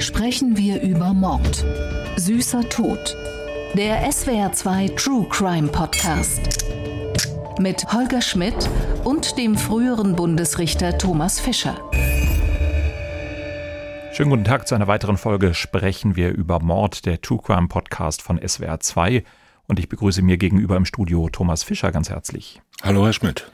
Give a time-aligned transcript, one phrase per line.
[0.00, 1.64] sprechen wir über Mord.
[2.16, 3.16] Süßer Tod.
[3.74, 6.64] Der SWR2 True Crime Podcast.
[7.58, 8.70] Mit Holger Schmidt
[9.04, 11.76] und dem früheren Bundesrichter Thomas Fischer.
[14.12, 18.22] Schönen guten Tag zu einer weiteren Folge Sprechen wir über Mord, der True Crime Podcast
[18.22, 19.24] von SWR2.
[19.66, 22.62] Und ich begrüße mir gegenüber im Studio Thomas Fischer ganz herzlich.
[22.82, 23.50] Hallo, Herr Schmidt.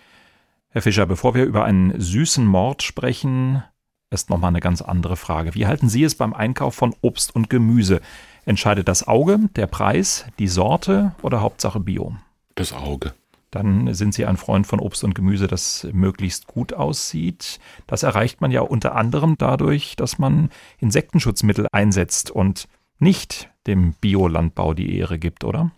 [0.71, 3.65] Herr Fischer, bevor wir über einen süßen Mord sprechen,
[4.11, 5.55] ist nochmal eine ganz andere Frage.
[5.55, 8.01] Wie halten Sie es beim Einkauf von Obst und Gemüse?
[8.45, 12.17] Entscheidet das Auge, der Preis, die Sorte oder Hauptsache Bio?
[12.55, 13.15] Das Auge.
[13.51, 17.59] Dann sind Sie ein Freund von Obst und Gemüse, das möglichst gut aussieht.
[17.87, 24.75] Das erreicht man ja unter anderem dadurch, dass man Insektenschutzmittel einsetzt und nicht dem Biolandbau
[24.75, 25.71] die Ehre gibt, oder?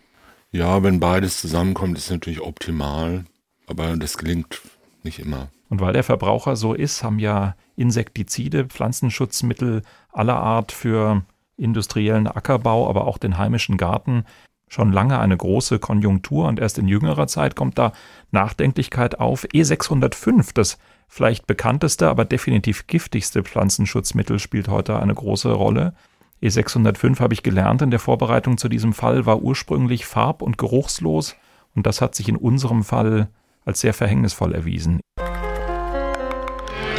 [0.51, 3.25] Ja, wenn beides zusammenkommt, ist es natürlich optimal,
[3.67, 4.61] aber das gelingt
[5.03, 5.49] nicht immer.
[5.69, 11.23] Und weil der Verbraucher so ist, haben ja Insektizide, Pflanzenschutzmittel aller Art für
[11.57, 14.25] industriellen Ackerbau, aber auch den heimischen Garten
[14.67, 17.91] schon lange eine große Konjunktur und erst in jüngerer Zeit kommt da
[18.31, 19.45] Nachdenklichkeit auf.
[19.45, 20.77] E605, das
[21.07, 25.93] vielleicht bekannteste, aber definitiv giftigste Pflanzenschutzmittel, spielt heute eine große Rolle.
[26.41, 31.35] E605 habe ich gelernt in der Vorbereitung zu diesem Fall, war ursprünglich farb- und geruchslos
[31.75, 33.27] und das hat sich in unserem Fall
[33.65, 35.01] als sehr verhängnisvoll erwiesen.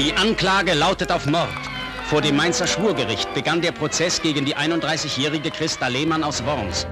[0.01, 1.51] Die Anklage lautet auf Mord.
[2.07, 6.87] Vor dem Mainzer Schwurgericht begann der Prozess gegen die 31-jährige Christa Lehmann aus Worms.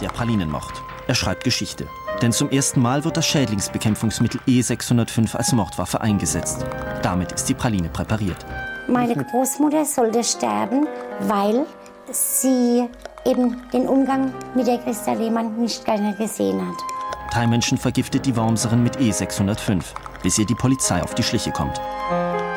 [0.00, 0.70] Der Pralinenmord.
[1.08, 1.88] Er schreibt Geschichte.
[2.22, 6.64] Denn zum ersten Mal wird das Schädlingsbekämpfungsmittel E605 als Mordwaffe eingesetzt.
[7.02, 8.46] Damit ist die Praline präpariert.
[8.86, 10.86] Meine Großmutter sollte sterben,
[11.22, 11.66] weil
[12.12, 12.88] sie
[13.24, 16.76] eben den Umgang mit der Christa Lehmann nicht gerne gesehen hat.
[17.32, 19.82] Drei Menschen vergiftet die Wormserin mit E605,
[20.22, 21.80] bis ihr die Polizei auf die Schliche kommt.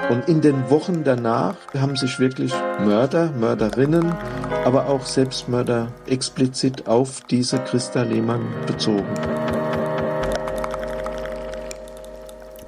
[0.09, 4.14] Und in den Wochen danach haben sich wirklich Mörder, Mörderinnen,
[4.66, 9.08] aber auch Selbstmörder explizit auf diese Christa Lehmann bezogen.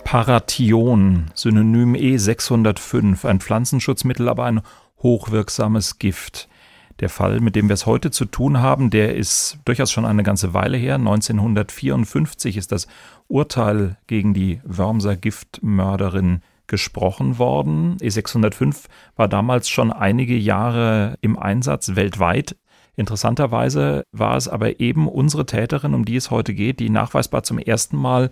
[0.06, 4.62] Paration, Synonym E605, ein Pflanzenschutzmittel, aber ein
[5.04, 6.48] hochwirksames Gift.
[7.02, 10.24] Der Fall, mit dem wir es heute zu tun haben, der ist durchaus schon eine
[10.24, 10.96] ganze Weile her.
[10.96, 12.88] 1954 ist das
[13.28, 17.98] Urteil gegen die Wörmser Giftmörderin gesprochen worden.
[17.98, 22.56] E605 war damals schon einige Jahre im Einsatz weltweit.
[22.96, 27.60] Interessanterweise war es aber eben unsere Täterin, um die es heute geht, die nachweisbar zum
[27.60, 28.30] ersten Mal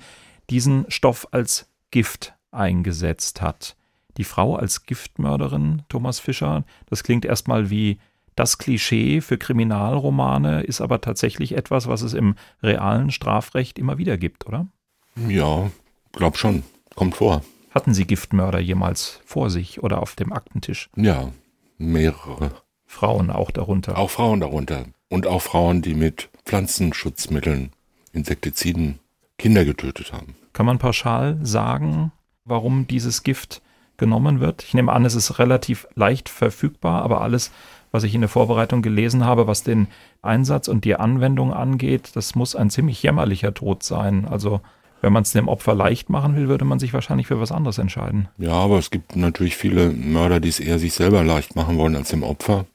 [0.49, 3.75] diesen Stoff als Gift eingesetzt hat.
[4.17, 7.97] Die Frau als Giftmörderin, Thomas Fischer, das klingt erstmal wie
[8.35, 14.17] das Klischee für Kriminalromane ist aber tatsächlich etwas, was es im realen Strafrecht immer wieder
[14.17, 14.67] gibt, oder?
[15.15, 15.71] Ja,
[16.11, 16.63] glaub schon.
[16.95, 17.43] Kommt vor.
[17.71, 20.89] Hatten Sie Giftmörder jemals vor sich oder auf dem Aktentisch?
[20.95, 21.31] Ja,
[21.77, 22.51] mehrere.
[22.85, 23.97] Frauen auch darunter.
[23.97, 24.85] Auch Frauen darunter.
[25.09, 27.71] Und auch Frauen, die mit Pflanzenschutzmitteln,
[28.11, 28.99] Insektiziden
[29.39, 30.35] Kinder getötet haben.
[30.53, 32.11] Kann man pauschal sagen,
[32.45, 33.61] warum dieses Gift
[33.97, 34.63] genommen wird?
[34.63, 37.51] Ich nehme an, es ist relativ leicht verfügbar, aber alles,
[37.91, 39.87] was ich in der Vorbereitung gelesen habe, was den
[40.21, 44.27] Einsatz und die Anwendung angeht, das muss ein ziemlich jämmerlicher Tod sein.
[44.27, 44.61] Also
[45.03, 47.77] wenn man es dem Opfer leicht machen will, würde man sich wahrscheinlich für was anderes
[47.77, 48.29] entscheiden.
[48.37, 51.97] Ja, aber es gibt natürlich viele Mörder, die es eher sich selber leicht machen wollen
[51.97, 52.65] als dem Opfer.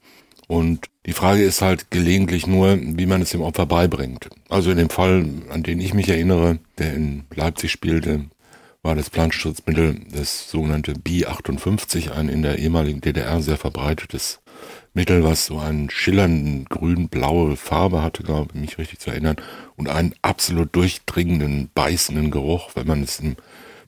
[0.47, 4.28] Und die Frage ist halt gelegentlich nur, wie man es dem Opfer beibringt.
[4.50, 8.27] Also in dem Fall, an den ich mich erinnere, der in Leipzig spielte,
[8.83, 14.41] war das Pflanzenschutzmittel das sogenannte Bi-58, ein in der ehemaligen DDR sehr verbreitetes
[14.94, 19.37] Mittel, was so einen schillernden grün-blaue Farbe hatte, glaube ich, mich richtig zu erinnern,
[19.76, 22.71] und einen absolut durchdringenden, beißenden Geruch.
[22.75, 23.37] Wenn man es im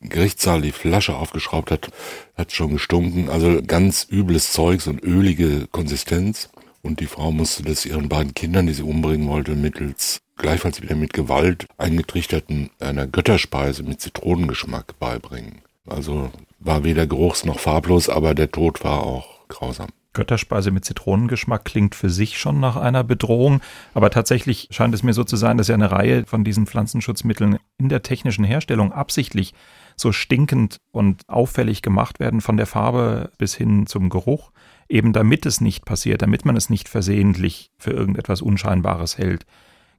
[0.03, 1.91] Gerichtssaal die Flasche aufgeschraubt hat,
[2.37, 3.29] hat schon gestunken.
[3.29, 6.49] Also ganz übles Zeugs und ölige Konsistenz.
[6.83, 10.95] Und die Frau musste das ihren beiden Kindern, die sie umbringen wollte, mittels gleichfalls wieder
[10.95, 15.61] mit Gewalt eingetrichterten einer Götterspeise mit Zitronengeschmack beibringen.
[15.87, 19.89] Also war weder geruchs- noch farblos, aber der Tod war auch grausam.
[20.13, 23.61] Götterspeise mit Zitronengeschmack klingt für sich schon nach einer Bedrohung,
[23.95, 27.59] aber tatsächlich scheint es mir so zu sein, dass ja eine Reihe von diesen Pflanzenschutzmitteln
[27.79, 29.55] in der technischen Herstellung absichtlich
[29.97, 34.51] so stinkend und auffällig gemacht werden, von der Farbe bis hin zum Geruch,
[34.89, 39.47] eben damit es nicht passiert, damit man es nicht versehentlich für irgendetwas Unscheinbares hält.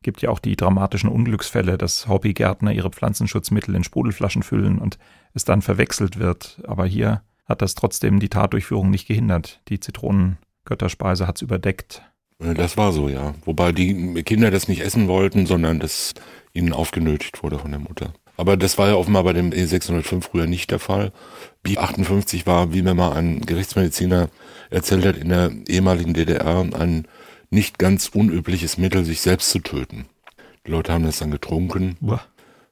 [0.03, 4.97] Gibt ja auch die dramatischen Unglücksfälle, dass Hobbygärtner ihre Pflanzenschutzmittel in Sprudelflaschen füllen und
[5.33, 6.59] es dann verwechselt wird.
[6.65, 9.61] Aber hier hat das trotzdem die Tatdurchführung nicht gehindert.
[9.67, 12.01] Die Zitronengötterspeise hat es überdeckt.
[12.39, 13.35] Das war so, ja.
[13.45, 16.15] Wobei die Kinder das nicht essen wollten, sondern das
[16.53, 18.13] ihnen aufgenötigt wurde von der Mutter.
[18.37, 21.11] Aber das war ja offenbar bei dem E605 früher nicht der Fall.
[21.63, 24.29] B58 war, wie mir mal ein Gerichtsmediziner
[24.71, 27.07] erzählt hat, in der ehemaligen DDR ein
[27.51, 30.05] nicht ganz unübliches Mittel, sich selbst zu töten.
[30.65, 31.97] Die Leute haben das dann getrunken,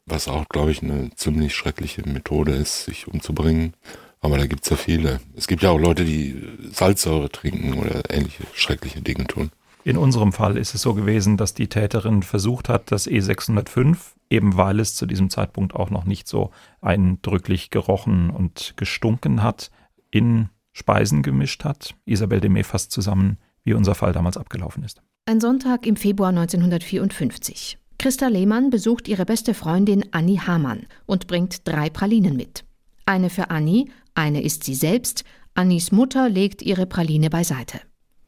[0.06, 3.74] was auch, glaube ich, eine ziemlich schreckliche Methode ist, sich umzubringen.
[4.22, 5.22] Aber da gibt's ja viele.
[5.36, 6.36] Es gibt ja auch Leute, die
[6.72, 9.52] Salzsäure trinken oder ähnliche schreckliche Dinge tun.
[9.86, 13.98] In unserem Fall ist es so gewesen, dass die Täterin versucht hat, das E605,
[14.30, 16.52] eben weil es zu diesem Zeitpunkt auch noch nicht so
[16.82, 19.72] eindrücklich gerochen und gestunken hat,
[20.12, 21.96] in Speisen gemischt hat.
[22.06, 25.02] Isabel Demey fasst zusammen, wie unser Fall damals abgelaufen ist.
[25.26, 27.78] Ein Sonntag im Februar 1954.
[27.98, 32.64] Christa Lehmann besucht ihre beste Freundin Annie Hamann und bringt drei Pralinen mit.
[33.06, 33.88] Eine für Annie,
[34.20, 35.24] eine ist sie selbst,
[35.56, 37.80] Annies Mutter legt ihre Praline beiseite.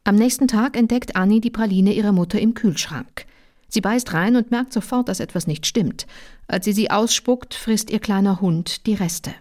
[0.04, 3.26] Am nächsten Tag entdeckt Annie die Praline ihrer Mutter im Kühlschrank.
[3.68, 6.06] Sie beißt rein und merkt sofort, dass etwas nicht stimmt.
[6.48, 9.32] Als sie sie ausspuckt, frisst ihr kleiner Hund die Reste.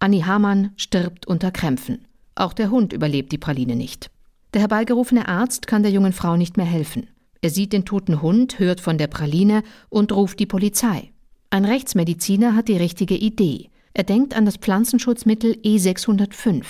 [0.00, 2.06] Annie Hamann stirbt unter Krämpfen.
[2.34, 4.10] Auch der Hund überlebt die Praline nicht.
[4.54, 7.08] Der herbeigerufene Arzt kann der jungen Frau nicht mehr helfen.
[7.40, 11.12] Er sieht den toten Hund, hört von der Praline und ruft die Polizei.
[11.50, 13.70] Ein Rechtsmediziner hat die richtige Idee.
[13.98, 16.64] Er denkt an das Pflanzenschutzmittel E605,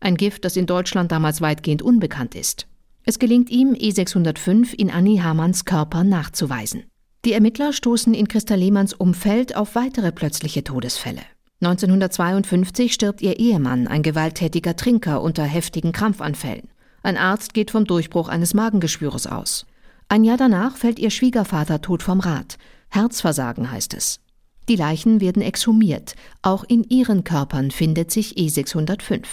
[0.00, 2.68] ein Gift, das in Deutschland damals weitgehend unbekannt ist.
[3.04, 6.84] Es gelingt ihm, E605 in Annie Hamanns Körper nachzuweisen.
[7.26, 11.20] Die Ermittler stoßen in Christa Lehmanns Umfeld auf weitere plötzliche Todesfälle.
[11.60, 16.70] 1952 stirbt ihr Ehemann, ein gewalttätiger Trinker, unter heftigen Krampfanfällen.
[17.02, 19.66] Ein Arzt geht vom Durchbruch eines Magengeschwüres aus.
[20.08, 22.56] Ein Jahr danach fällt ihr Schwiegervater tot vom Rad.
[22.88, 24.20] Herzversagen heißt es.
[24.70, 26.14] Die Leichen werden exhumiert.
[26.42, 29.24] Auch in ihren Körpern findet sich E605.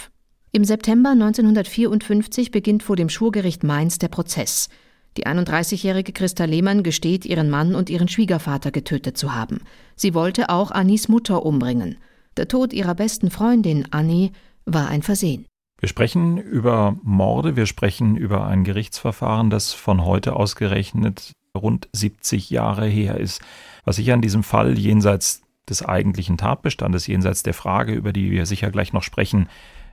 [0.50, 4.68] Im September 1954 beginnt vor dem Schwurgericht Mainz der Prozess.
[5.16, 9.60] Die 31-jährige Christa Lehmann gesteht, ihren Mann und ihren Schwiegervater getötet zu haben.
[9.94, 11.98] Sie wollte auch Annis Mutter umbringen.
[12.36, 14.32] Der Tod ihrer besten Freundin Annie
[14.64, 15.46] war ein Versehen.
[15.78, 22.50] Wir sprechen über Morde, wir sprechen über ein Gerichtsverfahren, das von heute ausgerechnet rund 70
[22.50, 23.42] Jahre her ist.
[23.84, 28.46] Was ich an diesem Fall jenseits des eigentlichen Tatbestandes, jenseits der Frage, über die wir
[28.46, 29.48] sicher gleich noch sprechen,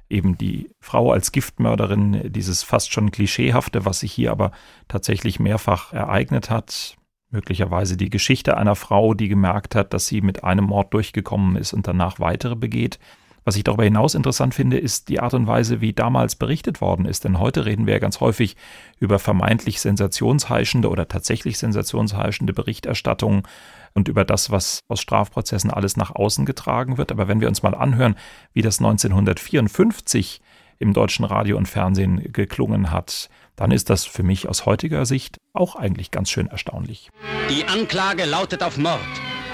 [0.09, 4.51] eben die Frau als Giftmörderin, dieses fast schon klischeehafte, was sich hier aber
[4.87, 6.95] tatsächlich mehrfach ereignet hat.
[7.31, 11.73] Möglicherweise die Geschichte einer Frau, die gemerkt hat, dass sie mit einem Mord durchgekommen ist
[11.73, 12.99] und danach weitere begeht.
[13.45, 17.05] Was ich darüber hinaus interessant finde, ist die Art und Weise, wie damals berichtet worden
[17.05, 17.23] ist.
[17.23, 18.57] Denn heute reden wir ja ganz häufig
[18.99, 23.47] über vermeintlich sensationsheischende oder tatsächlich sensationsheischende Berichterstattung
[23.93, 27.11] und über das, was aus Strafprozessen alles nach außen getragen wird.
[27.11, 28.15] Aber wenn wir uns mal anhören,
[28.53, 30.41] wie das 1954
[30.79, 35.37] im deutschen Radio und Fernsehen geklungen hat, dann ist das für mich aus heutiger Sicht
[35.53, 37.09] auch eigentlich ganz schön erstaunlich.
[37.49, 38.99] Die Anklage lautet auf Mord.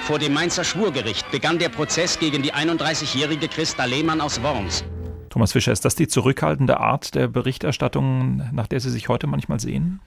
[0.04, 4.84] Vor dem Mainzer Schwurgericht begann der Prozess gegen die 31-jährige Christa Lehmann aus Worms.
[5.30, 9.60] Thomas Fischer, ist das die zurückhaltende Art der Berichterstattung, nach der Sie sich heute manchmal
[9.60, 10.02] sehen?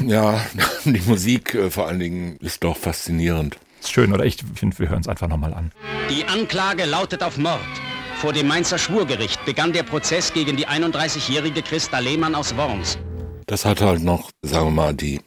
[0.00, 0.40] Ja,
[0.84, 3.58] die Musik äh, vor allen Dingen ist doch faszinierend.
[3.80, 4.24] Ist schön, oder?
[4.24, 5.72] Ich finde, wir hören es einfach nochmal an.
[6.10, 7.60] Die Anklage lautet auf Mord.
[8.20, 12.98] Vor dem Mainzer Schwurgericht begann der Prozess gegen die 31-jährige Christa Lehmann aus Worms.
[13.46, 15.22] Das hat halt noch, sagen wir mal, die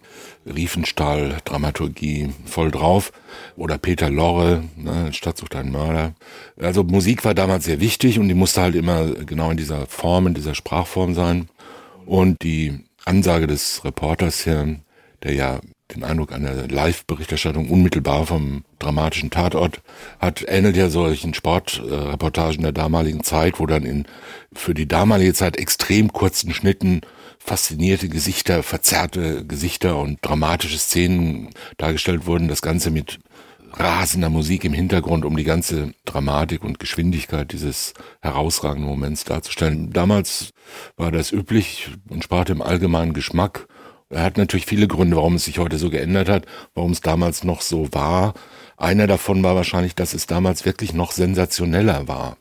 [0.45, 3.11] Riefenstahl-Dramaturgie voll drauf.
[3.55, 6.13] Oder Peter Lorre, ne, Stadt sucht einen Mörder.
[6.61, 10.27] Also Musik war damals sehr wichtig und die musste halt immer genau in dieser Form,
[10.27, 11.49] in dieser Sprachform sein.
[12.05, 14.79] Und die Ansage des Reporters hier,
[15.23, 15.61] der ja
[15.93, 19.81] den Eindruck einer Live-Berichterstattung unmittelbar vom dramatischen Tatort
[20.19, 24.05] hat, ähnelt ja solchen Sportreportagen der damaligen Zeit, wo dann in
[24.53, 27.01] für die damalige Zeit extrem kurzen Schnitten
[27.39, 32.47] faszinierte Gesichter, verzerrte Gesichter und dramatische Szenen dargestellt wurden.
[32.47, 33.19] Das Ganze mit
[33.73, 39.91] rasender Musik im Hintergrund, um die ganze Dramatik und Geschwindigkeit dieses herausragenden Moments darzustellen.
[39.91, 40.51] Damals
[40.95, 43.67] war das üblich und sprach dem allgemeinen Geschmack.
[44.13, 47.43] Er hat natürlich viele Gründe, warum es sich heute so geändert hat, warum es damals
[47.43, 48.33] noch so war.
[48.77, 52.37] Einer davon war wahrscheinlich, dass es damals wirklich noch sensationeller war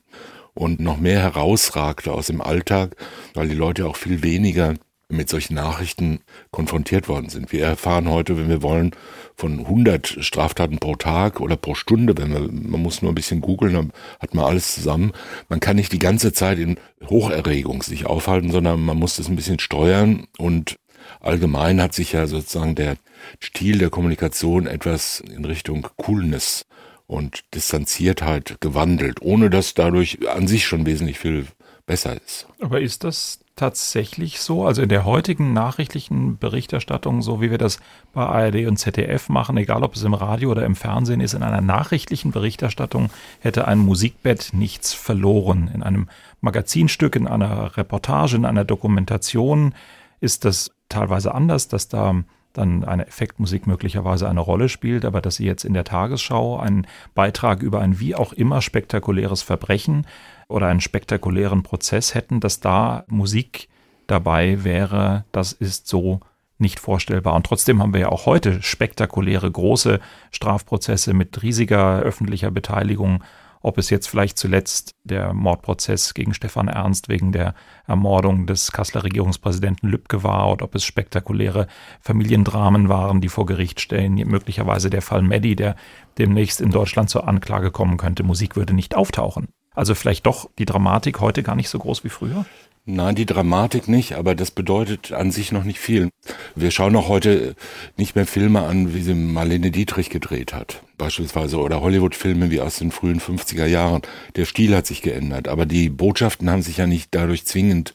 [0.54, 2.96] und noch mehr herausragte aus dem Alltag,
[3.34, 4.74] weil die Leute auch viel weniger
[5.12, 7.52] mit solchen Nachrichten konfrontiert worden sind.
[7.52, 8.92] Wir erfahren heute, wenn wir wollen,
[9.36, 12.16] von 100 Straftaten pro Tag oder pro Stunde.
[12.16, 15.12] Wenn wir, man muss nur ein bisschen googeln, dann hat man alles zusammen.
[15.48, 16.76] Man kann nicht die ganze Zeit in
[17.08, 20.76] Hocherregung sich aufhalten, sondern man muss das ein bisschen steuern und
[21.22, 22.96] allgemein hat sich ja sozusagen der
[23.40, 26.66] Stil der Kommunikation etwas in Richtung Coolness
[27.06, 31.46] und Distanziertheit gewandelt, ohne dass dadurch an sich schon wesentlich viel
[31.86, 32.46] besser ist.
[32.60, 34.64] Aber ist das tatsächlich so?
[34.64, 37.80] Also in der heutigen nachrichtlichen Berichterstattung, so wie wir das
[38.12, 41.42] bei ARD und ZDF machen, egal ob es im Radio oder im Fernsehen ist, in
[41.42, 43.10] einer nachrichtlichen Berichterstattung
[43.40, 45.70] hätte ein Musikbett nichts verloren.
[45.74, 46.08] In einem
[46.40, 49.74] Magazinstück, in einer Reportage, in einer Dokumentation
[50.20, 52.22] ist das teilweise anders, dass da
[52.52, 56.86] dann eine Effektmusik möglicherweise eine Rolle spielt, aber dass Sie jetzt in der Tagesschau einen
[57.14, 60.06] Beitrag über ein wie auch immer spektakuläres Verbrechen
[60.48, 63.68] oder einen spektakulären Prozess hätten, dass da Musik
[64.06, 66.20] dabei wäre, das ist so
[66.58, 67.34] nicht vorstellbar.
[67.34, 73.24] Und trotzdem haben wir ja auch heute spektakuläre große Strafprozesse mit riesiger öffentlicher Beteiligung
[73.62, 77.54] ob es jetzt vielleicht zuletzt der Mordprozess gegen Stefan Ernst wegen der
[77.86, 81.66] Ermordung des Kasseler Regierungspräsidenten Lübcke war oder ob es spektakuläre
[82.00, 85.76] Familiendramen waren, die vor Gericht stellen, möglicherweise der Fall Meddy, der
[86.18, 88.22] demnächst in Deutschland zur Anklage kommen könnte.
[88.22, 89.48] Musik würde nicht auftauchen.
[89.74, 92.44] Also vielleicht doch die Dramatik heute gar nicht so groß wie früher?
[92.84, 96.10] Nein, die Dramatik nicht, aber das bedeutet an sich noch nicht viel.
[96.56, 97.54] Wir schauen auch heute
[97.96, 102.78] nicht mehr Filme an, wie sie Marlene Dietrich gedreht hat, beispielsweise, oder Hollywood-Filme wie aus
[102.78, 104.02] den frühen 50er Jahren.
[104.34, 107.94] Der Stil hat sich geändert, aber die Botschaften haben sich ja nicht dadurch zwingend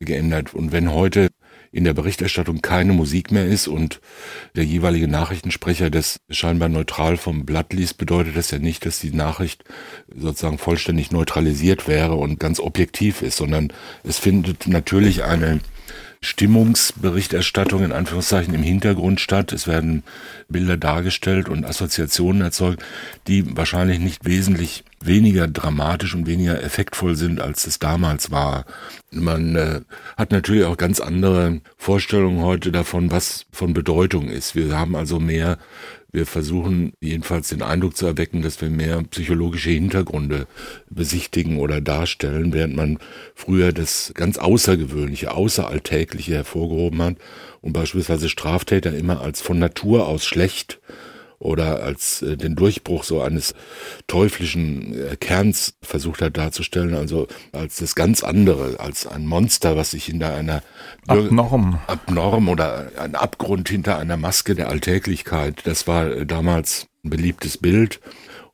[0.00, 0.54] geändert.
[0.54, 1.28] Und wenn heute
[1.72, 4.00] in der Berichterstattung keine Musik mehr ist und
[4.54, 9.12] der jeweilige Nachrichtensprecher das scheinbar neutral vom Blatt liest, bedeutet das ja nicht, dass die
[9.12, 9.64] Nachricht
[10.14, 13.72] sozusagen vollständig neutralisiert wäre und ganz objektiv ist, sondern
[14.04, 15.60] es findet natürlich eine
[16.22, 19.52] Stimmungsberichterstattung in Anführungszeichen im Hintergrund statt.
[19.52, 20.04] Es werden
[20.48, 22.82] Bilder dargestellt und Assoziationen erzeugt,
[23.26, 28.64] die wahrscheinlich nicht wesentlich weniger dramatisch und weniger effektvoll sind, als es damals war.
[29.10, 29.80] Man äh,
[30.16, 34.54] hat natürlich auch ganz andere Vorstellungen heute davon, was von Bedeutung ist.
[34.54, 35.58] Wir haben also mehr
[36.12, 40.46] wir versuchen jedenfalls den Eindruck zu erwecken, dass wir mehr psychologische Hintergründe
[40.90, 42.98] besichtigen oder darstellen, während man
[43.34, 47.16] früher das ganz Außergewöhnliche, Außeralltägliche hervorgehoben hat
[47.62, 50.80] und beispielsweise Straftäter immer als von Natur aus schlecht
[51.42, 53.54] oder als äh, den Durchbruch so eines
[54.06, 59.90] teuflischen äh, Kerns versucht hat darzustellen, also als das ganz andere, als ein Monster, was
[59.90, 60.62] sich hinter einer
[61.06, 61.80] Abnorm.
[61.88, 65.62] Abnorm oder ein Abgrund hinter einer Maske der Alltäglichkeit.
[65.64, 68.00] Das war äh, damals ein beliebtes Bild.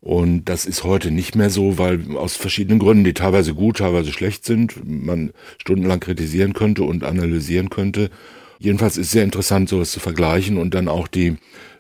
[0.01, 4.13] Und das ist heute nicht mehr so, weil aus verschiedenen Gründen, die teilweise gut, teilweise
[4.13, 8.09] schlecht sind, man stundenlang kritisieren könnte und analysieren könnte.
[8.61, 11.37] Jedenfalls ist sehr interessant, sowas zu vergleichen und dann auch die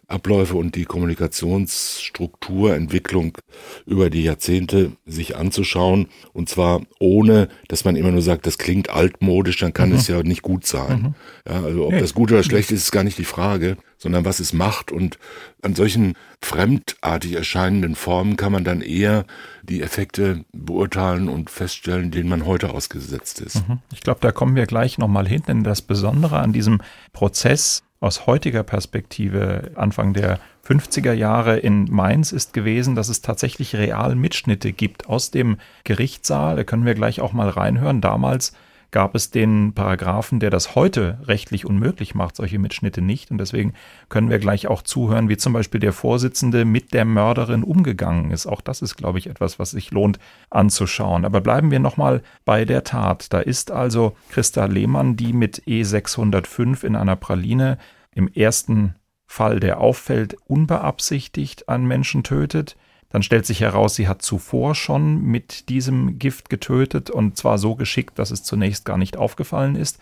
[0.09, 3.37] Abläufe und die Kommunikationsstruktur, Entwicklung
[3.85, 6.09] über die Jahrzehnte sich anzuschauen.
[6.33, 9.97] Und zwar ohne, dass man immer nur sagt, das klingt altmodisch, dann kann mhm.
[9.97, 11.15] es ja nicht gut sein.
[11.47, 11.53] Mhm.
[11.53, 12.01] Ja, also ob nee.
[12.01, 14.91] das gut oder schlecht ist, ist gar nicht die Frage, sondern was es macht.
[14.91, 15.19] Und
[15.61, 19.27] an solchen fremdartig erscheinenden Formen kann man dann eher
[19.63, 23.69] die Effekte beurteilen und feststellen, denen man heute ausgesetzt ist.
[23.69, 23.81] Mhm.
[23.93, 26.81] Ich glaube, da kommen wir gleich nochmal hin, denn das Besondere an diesem
[27.13, 33.75] Prozess aus heutiger Perspektive Anfang der 50er Jahre in Mainz ist gewesen, dass es tatsächlich
[33.75, 36.57] real Mitschnitte gibt aus dem Gerichtssaal.
[36.57, 38.01] Da können wir gleich auch mal reinhören.
[38.01, 38.53] Damals
[38.91, 43.31] gab es den Paragraphen, der das heute rechtlich unmöglich macht, solche Mitschnitte nicht.
[43.31, 43.75] Und deswegen
[44.09, 48.47] können wir gleich auch zuhören, wie zum Beispiel der Vorsitzende mit der Mörderin umgegangen ist.
[48.47, 50.19] Auch das ist, glaube ich, etwas, was sich lohnt
[50.51, 51.25] anzuschauen.
[51.25, 53.33] Aber bleiben wir nochmal bei der Tat.
[53.33, 57.79] Da ist also Christa Lehmann, die mit E605 in einer Praline
[58.15, 58.95] im ersten
[59.27, 62.77] Fall, der auffällt, unbeabsichtigt einen Menschen tötet.
[63.11, 67.75] Dann stellt sich heraus, sie hat zuvor schon mit diesem Gift getötet und zwar so
[67.75, 69.99] geschickt, dass es zunächst gar nicht aufgefallen ist.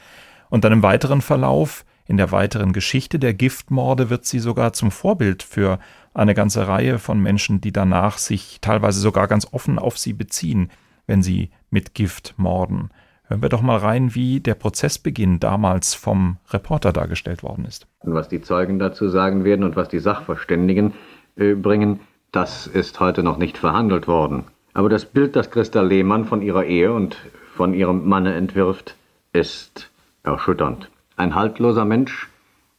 [0.48, 4.90] Und dann im weiteren Verlauf, in der weiteren Geschichte der Giftmorde, wird sie sogar zum
[4.90, 5.78] Vorbild für
[6.14, 10.70] eine ganze Reihe von Menschen, die danach sich teilweise sogar ganz offen auf sie beziehen,
[11.06, 12.90] wenn sie mit Gift morden.
[13.28, 17.86] Hören wir doch mal rein, wie der Prozessbeginn damals vom Reporter dargestellt worden ist.
[18.00, 20.94] Und was die Zeugen dazu sagen werden und was die Sachverständigen
[21.36, 22.00] äh, bringen,
[22.37, 24.45] das ist heute noch nicht verhandelt worden.
[24.75, 27.16] Aber das Bild, das Christa Lehmann von ihrer Ehe und
[27.55, 28.95] von ihrem Manne entwirft,
[29.33, 29.90] ist
[30.23, 30.90] erschütternd.
[31.16, 32.28] Ein haltloser Mensch,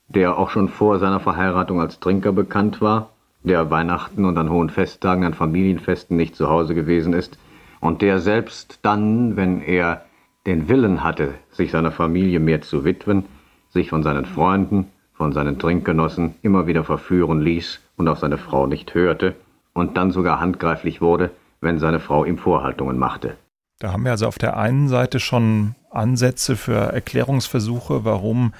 [0.10, 3.10] der auch schon vor seiner Verheiratung als Trinker bekannt war,
[3.42, 7.40] der Weihnachten und an hohen Festtagen, an Familienfesten nicht zu Hause gewesen ist
[7.80, 10.06] und der selbst dann, wenn er
[10.46, 13.26] den Willen hatte, sich seiner Familie mehr zu widmen,
[13.70, 18.68] sich von seinen Freunden, von seinen Trinkgenossen immer wieder verführen ließ und auf seine Frau
[18.68, 19.34] nicht hörte
[19.77, 21.29] und dann sogar handgreiflich wurde,
[21.62, 23.38] wenn seine Frau ihm Vorhaltungen machte.
[23.77, 28.53] Da haben wir also auf der einen Seite schon Ansätze für Erklärungsversuche, warum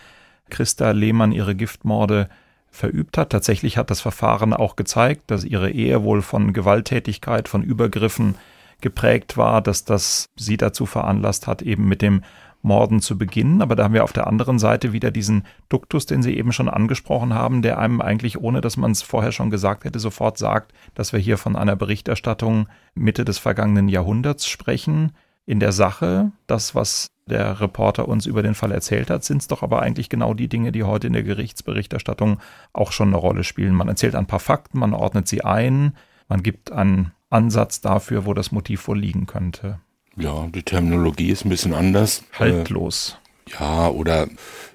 [0.51, 2.29] Christa Lehmann ihre Giftmorde
[2.69, 3.31] verübt hat.
[3.31, 8.36] Tatsächlich hat das Verfahren auch gezeigt, dass ihre Ehe wohl von Gewalttätigkeit, von Übergriffen
[8.81, 12.21] geprägt war, dass das sie dazu veranlasst hat, eben mit dem
[12.62, 13.62] Morden zu beginnen.
[13.62, 16.70] Aber da haben wir auf der anderen Seite wieder diesen Duktus, den Sie eben schon
[16.70, 20.74] angesprochen haben, der einem eigentlich, ohne dass man es vorher schon gesagt hätte, sofort sagt,
[20.96, 25.14] dass wir hier von einer Berichterstattung Mitte des vergangenen Jahrhunderts sprechen.
[25.46, 29.48] In der Sache, das, was der Reporter uns über den Fall erzählt hat, sind es
[29.48, 32.40] doch aber eigentlich genau die Dinge, die heute in der Gerichtsberichterstattung
[32.74, 33.74] auch schon eine Rolle spielen.
[33.74, 35.94] Man erzählt ein paar Fakten, man ordnet sie ein,
[36.28, 39.80] man gibt einen Ansatz dafür, wo das Motiv wohl liegen könnte.
[40.17, 42.24] Ja, die Terminologie ist ein bisschen anders.
[42.33, 43.17] Haltlos.
[43.47, 44.27] Äh, ja, oder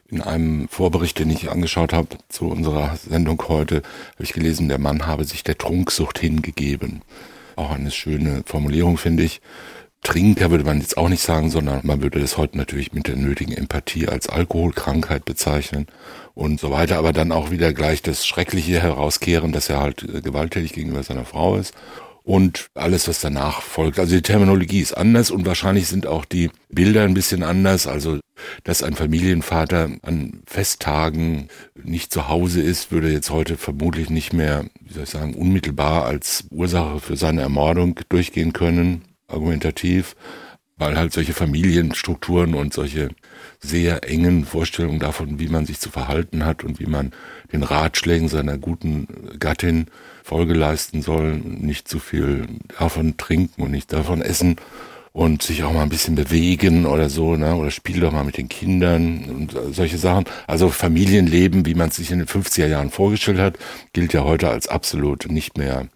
[0.09, 4.79] in einem Vorbericht, den ich angeschaut habe zu unserer Sendung heute, habe ich gelesen, der
[4.79, 7.03] Mann habe sich der Trunksucht hingegeben.
[7.57, 9.41] Auch eine schöne Formulierung, finde ich.
[10.03, 13.17] Trinker würde man jetzt auch nicht sagen, sondern man würde das heute natürlich mit der
[13.17, 15.87] nötigen Empathie als Alkoholkrankheit bezeichnen
[16.35, 20.21] und so weiter, aber dann auch wieder gleich das Schreckliche herauskehren, dass er halt äh,
[20.21, 21.75] gewalttätig gegenüber seiner Frau ist
[22.25, 23.99] und alles, was danach folgt.
[23.99, 27.87] Also die Terminologie ist anders und wahrscheinlich sind auch die Bilder ein bisschen anders.
[27.87, 28.21] Also,
[28.65, 31.49] dass ein Familienvater an Festtagen
[31.83, 36.05] nicht zu Hause ist, würde jetzt heute vermutlich nicht mehr, wie soll ich sagen, unmittelbar
[36.05, 39.03] als Ursache für seine Ermordung durchgehen können
[39.33, 40.15] argumentativ,
[40.77, 43.09] weil halt solche Familienstrukturen und solche
[43.61, 47.13] sehr engen Vorstellungen davon, wie man sich zu verhalten hat und wie man
[47.53, 49.07] den Ratschlägen seiner guten
[49.39, 49.87] Gattin
[50.25, 52.47] Folge leisten soll, nicht zu viel
[52.79, 54.57] davon trinken und nicht davon essen
[55.13, 57.55] und sich auch mal ein bisschen bewegen oder so, ne?
[57.55, 60.25] oder spiel doch mal mit den Kindern und solche Sachen.
[60.47, 63.59] Also Familienleben, wie man es sich in den 50er Jahren vorgestellt hat,
[63.93, 65.89] gilt ja heute als absolut nicht mehr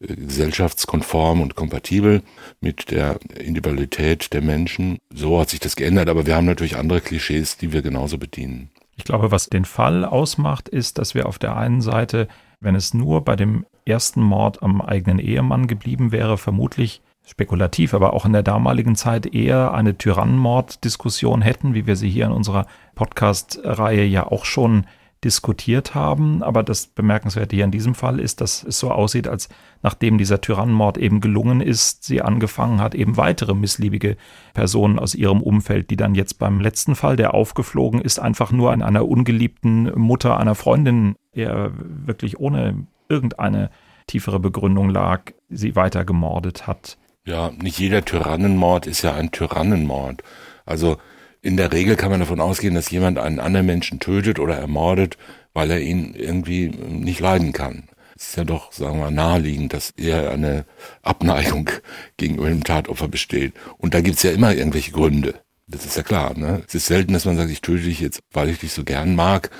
[0.00, 2.22] äh, gesellschaftskonform und kompatibel
[2.60, 4.98] mit der Individualität der Menschen.
[5.14, 8.70] So hat sich das geändert, aber wir haben natürlich andere Klischees, die wir genauso bedienen.
[8.96, 12.28] Ich glaube, was den Fall ausmacht, ist, dass wir auf der einen Seite,
[12.60, 18.12] wenn es nur bei dem ersten Mord am eigenen Ehemann geblieben wäre, vermutlich spekulativ, aber
[18.12, 22.66] auch in der damaligen Zeit eher eine Tyrannenmord-Diskussion hätten, wie wir sie hier in unserer
[22.94, 24.86] Podcast-Reihe ja auch schon
[25.24, 26.42] diskutiert haben.
[26.42, 29.48] Aber das Bemerkenswerte hier in diesem Fall ist, dass es so aussieht, als
[29.82, 34.16] nachdem dieser Tyrannenmord eben gelungen ist, sie angefangen hat, eben weitere missliebige
[34.52, 38.72] Personen aus ihrem Umfeld, die dann jetzt beim letzten Fall, der aufgeflogen ist, einfach nur
[38.72, 43.70] an einer ungeliebten Mutter einer Freundin, der wirklich ohne irgendeine
[44.06, 46.98] tiefere Begründung lag, sie weiter gemordet hat.
[47.26, 50.22] Ja, nicht jeder Tyrannenmord ist ja ein Tyrannenmord.
[50.66, 50.98] Also
[51.44, 55.18] in der Regel kann man davon ausgehen, dass jemand einen anderen Menschen tötet oder ermordet,
[55.52, 57.84] weil er ihn irgendwie nicht leiden kann.
[58.16, 60.64] Es ist ja doch, sagen wir, naheliegend, dass eher eine
[61.02, 61.68] Abneigung
[62.16, 63.52] gegenüber dem Tatopfer besteht.
[63.76, 65.34] Und da gibt's ja immer irgendwelche Gründe.
[65.66, 66.36] Das ist ja klar.
[66.36, 66.62] Ne?
[66.66, 69.14] Es ist selten, dass man sagt, ich töte dich jetzt, weil ich dich so gern
[69.14, 69.50] mag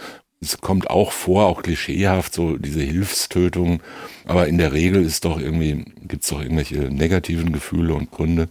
[0.44, 3.83] es kommt auch vor, auch klischeehaft, so diese Hilfstötung.
[4.27, 8.49] Aber in der Regel ist doch irgendwie, gibt's doch irgendwelche negativen Gefühle und Gründe.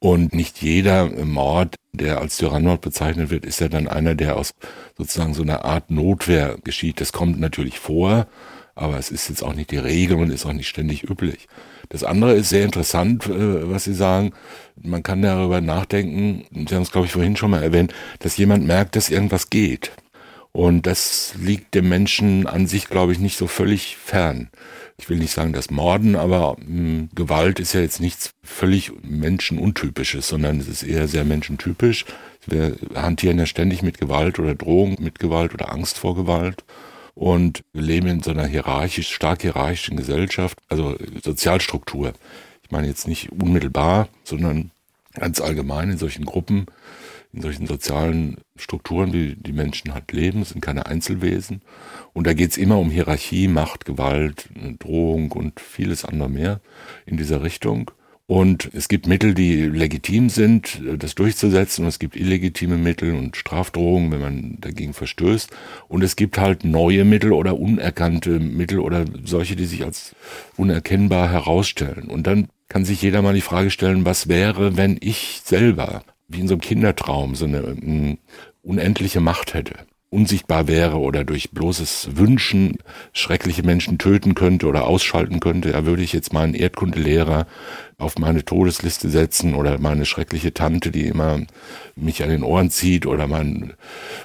[0.00, 4.52] Und nicht jeder Mord, der als Tyrannmord bezeichnet wird, ist ja dann einer, der aus
[4.96, 7.02] sozusagen so einer Art Notwehr geschieht.
[7.02, 8.26] Das kommt natürlich vor,
[8.74, 11.48] aber es ist jetzt auch nicht die Regel und ist auch nicht ständig üblich.
[11.90, 14.32] Das andere ist sehr interessant, äh, was Sie sagen.
[14.80, 18.64] Man kann darüber nachdenken, Sie haben es, glaube ich, vorhin schon mal erwähnt, dass jemand
[18.66, 19.90] merkt, dass irgendwas geht.
[20.52, 24.48] Und das liegt dem Menschen an sich, glaube ich, nicht so völlig fern.
[25.00, 28.92] Ich will nicht sagen, das Morden, aber mh, hm, Gewalt ist ja jetzt nichts völlig
[29.02, 32.04] menschenuntypisches, sondern es ist eher sehr menschentypisch.
[32.46, 36.64] Wir hantieren ja ständig mit Gewalt oder Drohung mit Gewalt oder Angst vor Gewalt.
[37.14, 42.12] Und wir leben in so einer hierarchisch, stark hierarchischen Gesellschaft, also Sozialstruktur.
[42.62, 44.70] Ich meine jetzt nicht unmittelbar, sondern
[45.14, 46.66] ganz allgemein in solchen Gruppen
[47.32, 51.62] in solchen sozialen Strukturen, wie die Menschen halt leben, sind keine Einzelwesen.
[52.12, 56.60] Und da geht's immer um Hierarchie, Macht, Gewalt, Drohung und vieles andere mehr
[57.06, 57.90] in dieser Richtung.
[58.26, 61.82] Und es gibt Mittel, die legitim sind, das durchzusetzen.
[61.82, 65.50] Und es gibt illegitime Mittel und Strafdrohungen, wenn man dagegen verstößt.
[65.88, 70.14] Und es gibt halt neue Mittel oder unerkannte Mittel oder solche, die sich als
[70.56, 72.06] unerkennbar herausstellen.
[72.06, 76.40] Und dann kann sich jeder mal die Frage stellen, was wäre, wenn ich selber wie
[76.40, 78.18] in so einem Kindertraum so eine um,
[78.62, 79.74] unendliche Macht hätte,
[80.10, 82.78] unsichtbar wäre oder durch bloßes Wünschen
[83.12, 87.46] schreckliche Menschen töten könnte oder ausschalten könnte, da würde ich jetzt meinen Erdkundelehrer
[88.00, 91.40] auf meine Todesliste setzen oder meine schreckliche Tante, die immer
[91.94, 93.74] mich an den Ohren zieht oder meinen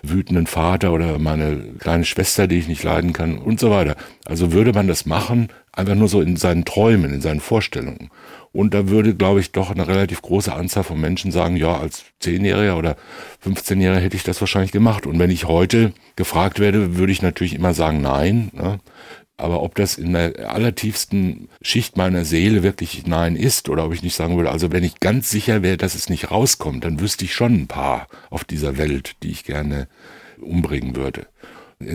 [0.02, 3.96] wütenden Vater oder meine kleine Schwester, die ich nicht leiden kann und so weiter.
[4.26, 8.10] Also würde man das machen, einfach nur so in seinen Träumen, in seinen Vorstellungen.
[8.56, 12.06] Und da würde, glaube ich, doch eine relativ große Anzahl von Menschen sagen, ja, als
[12.22, 12.96] Zehnjähriger oder
[13.46, 15.06] 15-Jähriger hätte ich das wahrscheinlich gemacht.
[15.06, 18.52] Und wenn ich heute gefragt werde, würde ich natürlich immer sagen, nein.
[18.54, 18.80] Ne?
[19.38, 24.02] Aber ob das in der allertiefsten Schicht meiner Seele wirklich Nein ist oder ob ich
[24.02, 27.26] nicht sagen würde, also wenn ich ganz sicher wäre, dass es nicht rauskommt, dann wüsste
[27.26, 29.88] ich schon ein paar auf dieser Welt, die ich gerne
[30.40, 31.28] umbringen würde.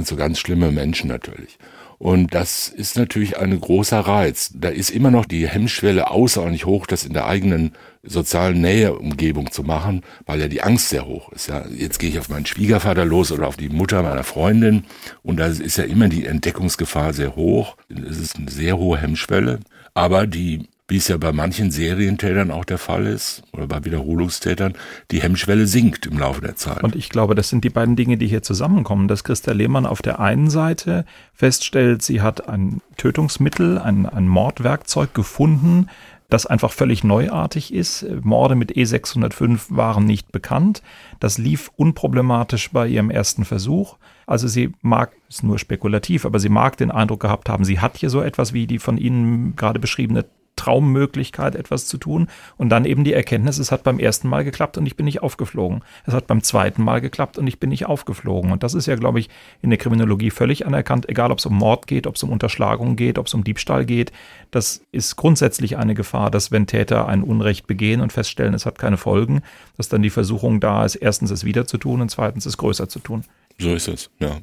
[0.05, 1.59] So ganz schlimme Menschen natürlich.
[2.03, 4.53] Und das ist natürlich ein großer Reiz.
[4.55, 9.65] Da ist immer noch die Hemmschwelle außerordentlich hoch, das in der eigenen sozialen Näheumgebung zu
[9.65, 11.49] machen, weil ja die Angst sehr hoch ist.
[11.49, 14.85] Ja, jetzt gehe ich auf meinen Schwiegervater los oder auf die Mutter meiner Freundin
[15.23, 17.77] und da ist ja immer die Entdeckungsgefahr sehr hoch.
[17.91, 19.61] Es ist eine sehr hohe Hemmschwelle.
[19.93, 24.75] Aber die wie es ja bei manchen Serientätern auch der Fall ist, oder bei Wiederholungstätern,
[25.13, 26.83] die Hemmschwelle sinkt im Laufe der Zeit.
[26.83, 30.03] Und ich glaube, das sind die beiden Dinge, die hier zusammenkommen, dass Christa Lehmann auf
[30.03, 35.87] der einen Seite feststellt, sie hat ein Tötungsmittel, ein, ein Mordwerkzeug gefunden,
[36.29, 38.07] das einfach völlig neuartig ist.
[38.23, 40.83] Morde mit E605 waren nicht bekannt.
[41.19, 43.97] Das lief unproblematisch bei ihrem ersten Versuch.
[44.27, 47.97] Also sie mag, ist nur spekulativ, aber sie mag den Eindruck gehabt haben, sie hat
[47.97, 50.25] hier so etwas wie die von Ihnen gerade beschriebene
[50.61, 52.29] Traummöglichkeit, etwas zu tun.
[52.59, 55.23] Und dann eben die Erkenntnis, es hat beim ersten Mal geklappt und ich bin nicht
[55.23, 55.83] aufgeflogen.
[56.05, 58.53] Es hat beim zweiten Mal geklappt und ich bin nicht aufgeflogen.
[58.53, 59.31] Und das ist ja, glaube ich,
[59.63, 62.97] in der Kriminologie völlig anerkannt, egal ob es um Mord geht, ob es um Unterschlagung
[62.97, 64.13] geht, ob es um Diebstahl geht.
[64.51, 68.79] Das ist grundsätzlich eine Gefahr, dass wenn Täter ein Unrecht begehen und feststellen, es hat
[68.79, 69.41] keine Folgen,
[69.79, 72.89] dass dann die Versuchung da ist, erstens es wieder zu tun und zweitens es größer
[72.89, 73.25] zu tun.
[73.59, 74.41] So ist es, ja.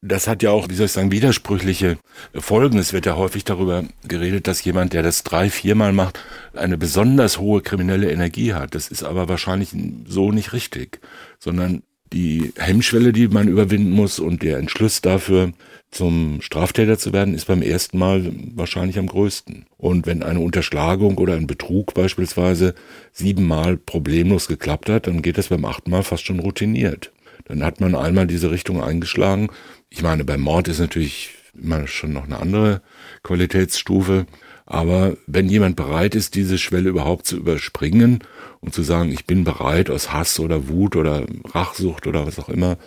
[0.00, 1.98] Das hat ja auch, wie soll ich sagen, widersprüchliche
[2.34, 2.78] Folgen.
[2.78, 6.18] Es wird ja häufig darüber geredet, dass jemand, der das drei, viermal macht,
[6.54, 8.74] eine besonders hohe kriminelle Energie hat.
[8.74, 9.70] Das ist aber wahrscheinlich
[10.06, 11.00] so nicht richtig,
[11.38, 15.52] sondern die Hemmschwelle, die man überwinden muss und der Entschluss dafür,
[15.90, 19.66] zum Straftäter zu werden, ist beim ersten Mal wahrscheinlich am größten.
[19.76, 22.74] Und wenn eine Unterschlagung oder ein Betrug beispielsweise
[23.12, 27.12] siebenmal problemlos geklappt hat, dann geht das beim achten Mal fast schon routiniert.
[27.44, 29.48] Dann hat man einmal diese Richtung eingeschlagen.
[29.90, 32.82] Ich meine, beim Mord ist natürlich immer schon noch eine andere
[33.22, 34.26] Qualitätsstufe.
[34.64, 38.20] Aber wenn jemand bereit ist, diese Schwelle überhaupt zu überspringen
[38.60, 42.48] und zu sagen, ich bin bereit, aus Hass oder Wut oder Rachsucht oder was auch
[42.48, 42.78] immer,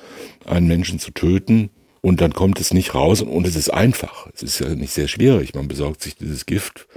[0.45, 1.69] einen Menschen zu töten,
[2.05, 4.27] und dann kommt es nicht raus und es ist einfach.
[4.31, 5.55] Es ist ja nicht sehr schwierig.
[5.55, 6.87] Man besorgt sich dieses Gift,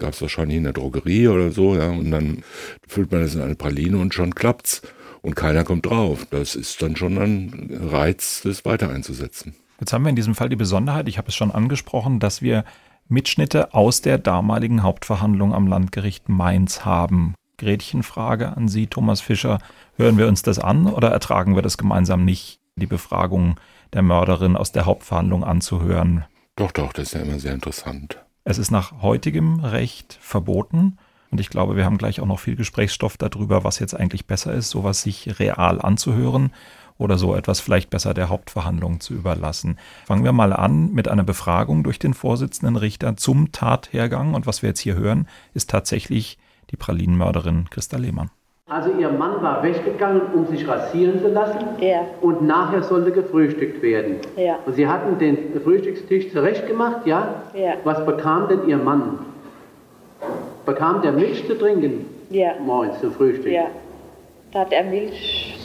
[0.00, 2.42] gab es wahrscheinlich in der Drogerie oder so, ja, und dann
[2.88, 4.82] füllt man es in eine Praline und schon klappt's
[5.22, 6.26] und keiner kommt drauf.
[6.30, 9.54] Das ist dann schon ein Reiz, das weiter einzusetzen.
[9.80, 12.64] Jetzt haben wir in diesem Fall die Besonderheit, ich habe es schon angesprochen, dass wir
[13.08, 17.34] Mitschnitte aus der damaligen Hauptverhandlung am Landgericht Mainz haben.
[17.58, 19.58] Gretchenfrage an Sie, Thomas Fischer.
[19.96, 23.56] Hören wir uns das an oder ertragen wir das gemeinsam nicht, die Befragung
[23.92, 26.24] der Mörderin aus der Hauptverhandlung anzuhören?
[26.56, 28.18] Doch, doch, das ist ja immer sehr interessant.
[28.44, 30.98] Es ist nach heutigem Recht verboten.
[31.30, 34.52] Und ich glaube, wir haben gleich auch noch viel Gesprächsstoff darüber, was jetzt eigentlich besser
[34.54, 36.52] ist, sowas sich real anzuhören
[36.98, 39.78] oder so etwas vielleicht besser der Hauptverhandlung zu überlassen.
[40.06, 44.34] Fangen wir mal an mit einer Befragung durch den Vorsitzenden Richter zum Tathergang.
[44.34, 46.38] Und was wir jetzt hier hören, ist tatsächlich
[46.70, 48.30] die Pralinenmörderin Christa Lehmann.
[48.70, 52.02] Also ihr Mann war weggegangen, um sich rasieren zu lassen ja.
[52.20, 54.16] und nachher sollte gefrühstückt werden.
[54.36, 54.58] Ja.
[54.66, 57.44] Und sie hatten den Frühstückstisch zurechtgemacht, ja?
[57.54, 57.74] ja?
[57.84, 59.20] Was bekam denn ihr Mann?
[60.68, 62.04] Bekam der Milch zu trinken?
[62.28, 62.50] Ja.
[62.60, 63.50] Morgens zum Frühstück?
[63.50, 63.68] Ja.
[64.52, 65.56] Da hat er Milch.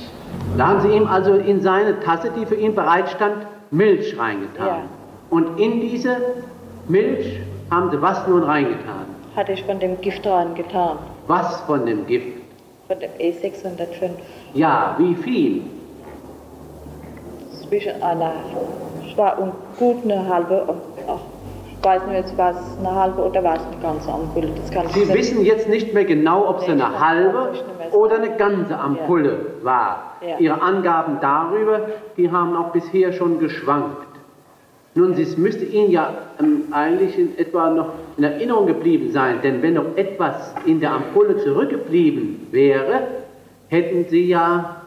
[0.58, 4.66] Da haben Sie ihm also in seine Tasse, die für ihn bereitstand, Milch reingetan.
[4.66, 4.78] Ja.
[5.30, 6.16] Und in diese
[6.88, 7.38] Milch
[7.70, 9.06] haben Sie was nun reingetan?
[9.36, 11.00] Hatte ich von dem Gift reingetan.
[11.28, 12.38] Was von dem Gift?
[12.88, 14.10] Von dem E605.
[14.54, 15.63] Ja, wie viel?
[17.68, 18.32] Zwischen einer,
[19.06, 20.93] es war gut eine halbe, ach,
[21.84, 24.50] weiß nicht, jetzt war es eine halbe oder war es eine ganze Ampulle.
[24.93, 27.54] Sie wissen jetzt nicht mehr genau, ob es eine halbe
[27.91, 29.65] oder eine ganze Ampulle ja.
[29.65, 30.17] war.
[30.22, 30.38] Ja.
[30.39, 31.82] Ihre Angaben darüber,
[32.17, 34.08] die haben auch bisher schon geschwankt.
[34.96, 39.62] Nun, es müsste Ihnen ja ähm, eigentlich in etwa noch in Erinnerung geblieben sein, denn
[39.63, 43.08] wenn noch etwas in der Ampulle zurückgeblieben wäre,
[43.69, 44.84] hätten Sie ja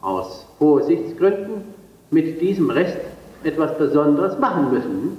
[0.00, 1.64] aus Vorsichtsgründen
[2.10, 2.98] mit diesem Rest
[3.42, 5.18] etwas Besonderes machen müssen.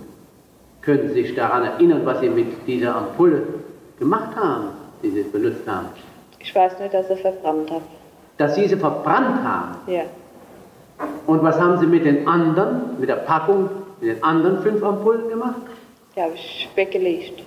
[0.84, 3.44] Können Sie sich daran erinnern, was Sie mit dieser Ampulle
[4.00, 4.70] gemacht haben,
[5.02, 5.88] die Sie benutzt haben?
[6.40, 7.86] Ich weiß nur, dass Sie verbrannt haben.
[8.38, 9.76] Dass Sie sie verbrannt haben?
[9.88, 10.04] Ja.
[11.26, 13.70] Und was haben Sie mit den anderen, mit der Packung,
[14.02, 15.62] mit den anderen fünf Ampullen gemacht?
[16.16, 17.44] Die habe ich weggelegt.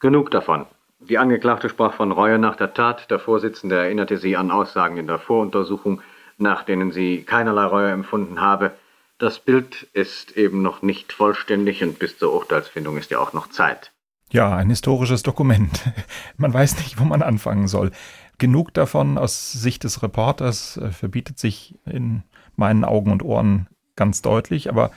[0.00, 0.66] Genug davon.
[0.98, 3.10] Die Angeklagte sprach von Reue nach der Tat.
[3.10, 6.02] Der Vorsitzende erinnerte sie an Aussagen in der Voruntersuchung,
[6.36, 8.72] nach denen sie keinerlei Reue empfunden habe.
[9.20, 13.50] Das Bild ist eben noch nicht vollständig und bis zur Urteilsfindung ist ja auch noch
[13.50, 13.92] Zeit.
[14.32, 15.92] Ja, ein historisches Dokument.
[16.38, 17.90] Man weiß nicht, wo man anfangen soll.
[18.38, 22.22] Genug davon aus Sicht des Reporters äh, verbietet sich in
[22.56, 24.90] meinen Augen und Ohren ganz deutlich, aber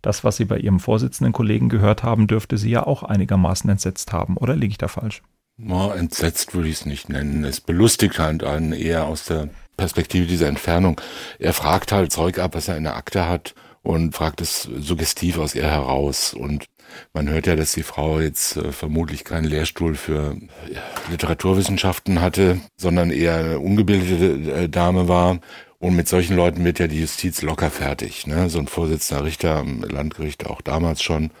[0.00, 4.12] das, was Sie bei Ihrem Vorsitzenden Kollegen gehört haben, dürfte Sie ja auch einigermaßen entsetzt
[4.12, 5.22] haben, oder liege ich da falsch?
[5.58, 7.44] Ja, entsetzt würde ich es nicht nennen.
[7.44, 11.00] Es belustigt halt einen eher aus der Perspektive dieser Entfernung.
[11.38, 15.38] Er fragt halt Zeug ab, was er in der Akte hat und fragt es suggestiv
[15.38, 16.34] aus ihr heraus.
[16.34, 16.66] Und
[17.12, 20.36] man hört ja, dass die Frau jetzt äh, vermutlich keinen Lehrstuhl für
[20.72, 25.40] ja, Literaturwissenschaften hatte, sondern eher eine ungebildete äh, Dame war.
[25.78, 28.26] Und mit solchen Leuten wird ja die Justiz locker fertig.
[28.28, 28.48] Ne?
[28.48, 31.32] So ein Vorsitzender Richter am Landgericht auch damals schon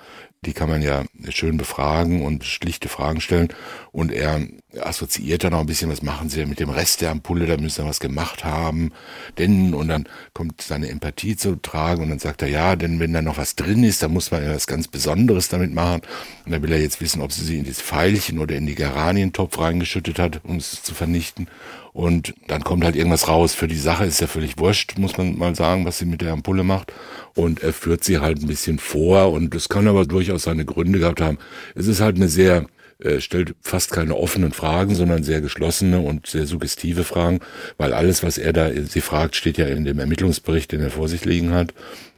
[0.44, 3.48] die kann man ja schön befragen und schlichte Fragen stellen.
[3.92, 4.40] Und er
[4.80, 7.56] assoziiert dann auch ein bisschen, was machen Sie denn mit dem Rest der Ampulle, da
[7.56, 8.90] müssen Sie was gemacht haben.
[9.38, 13.12] Denn, und dann kommt seine Empathie zu tragen und dann sagt er, ja, denn wenn
[13.12, 16.02] da noch was drin ist, dann muss man ja was ganz Besonderes damit machen.
[16.44, 18.74] Und dann will er jetzt wissen, ob sie sie in das Pfeilchen oder in die
[18.74, 21.46] Geranientopf reingeschüttet hat, um es zu vernichten.
[21.92, 23.54] Und dann kommt halt irgendwas raus.
[23.54, 26.32] Für die Sache ist ja völlig wurscht, muss man mal sagen, was sie mit der
[26.32, 26.92] Ampulle macht.
[27.34, 31.00] Und er führt sie halt ein bisschen vor und das kann aber durchaus seine Gründe
[31.00, 31.38] gehabt haben.
[31.74, 32.66] Es ist halt eine sehr,
[32.98, 37.40] äh, stellt fast keine offenen Fragen, sondern sehr geschlossene und sehr suggestive Fragen,
[37.76, 41.08] weil alles, was er da sie fragt, steht ja in dem Ermittlungsbericht, den er vor
[41.08, 41.74] sich liegen hat.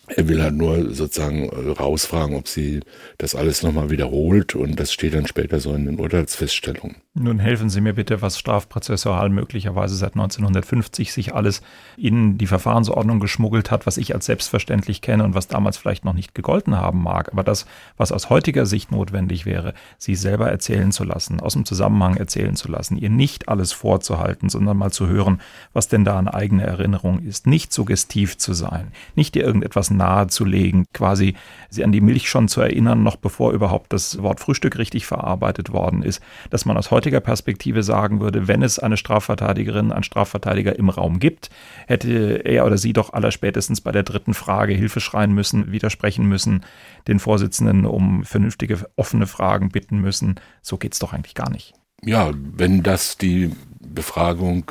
[0.08, 2.80] Er will halt nur sozusagen äh, rausfragen, ob sie
[3.18, 6.96] das alles nochmal wiederholt und das steht dann später so in den Urteilsfeststellungen.
[7.16, 11.62] Nun helfen Sie mir bitte, was strafprozessual möglicherweise seit 1950 sich alles
[11.96, 16.12] in die Verfahrensordnung geschmuggelt hat, was ich als selbstverständlich kenne und was damals vielleicht noch
[16.12, 17.32] nicht gegolten haben mag.
[17.32, 21.64] Aber das, was aus heutiger Sicht notwendig wäre, Sie selber erzählen zu lassen, aus dem
[21.64, 25.40] Zusammenhang erzählen zu lassen, ihr nicht alles vorzuhalten, sondern mal zu hören,
[25.72, 27.46] was denn da an eigene Erinnerung ist.
[27.46, 31.34] Nicht suggestiv zu sein, nicht ihr irgendetwas nahezulegen, quasi
[31.70, 35.72] Sie an die Milch schon zu erinnern, noch bevor überhaupt das Wort Frühstück richtig verarbeitet
[35.72, 40.78] worden ist, dass man aus heutiger Perspektive sagen würde, wenn es eine Strafverteidigerin, einen Strafverteidiger
[40.78, 41.50] im Raum gibt,
[41.86, 46.64] hätte er oder sie doch allerspätestens bei der dritten Frage Hilfe schreien müssen, widersprechen müssen,
[47.08, 50.36] den Vorsitzenden um vernünftige, offene Fragen bitten müssen.
[50.62, 51.74] So geht es doch eigentlich gar nicht.
[52.02, 54.70] Ja, wenn das die Befragung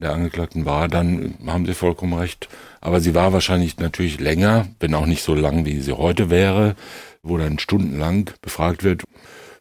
[0.00, 2.48] der Angeklagten war, dann haben Sie vollkommen recht.
[2.80, 6.76] Aber sie war wahrscheinlich natürlich länger, wenn auch nicht so lang, wie sie heute wäre,
[7.22, 9.04] wo dann stundenlang befragt wird.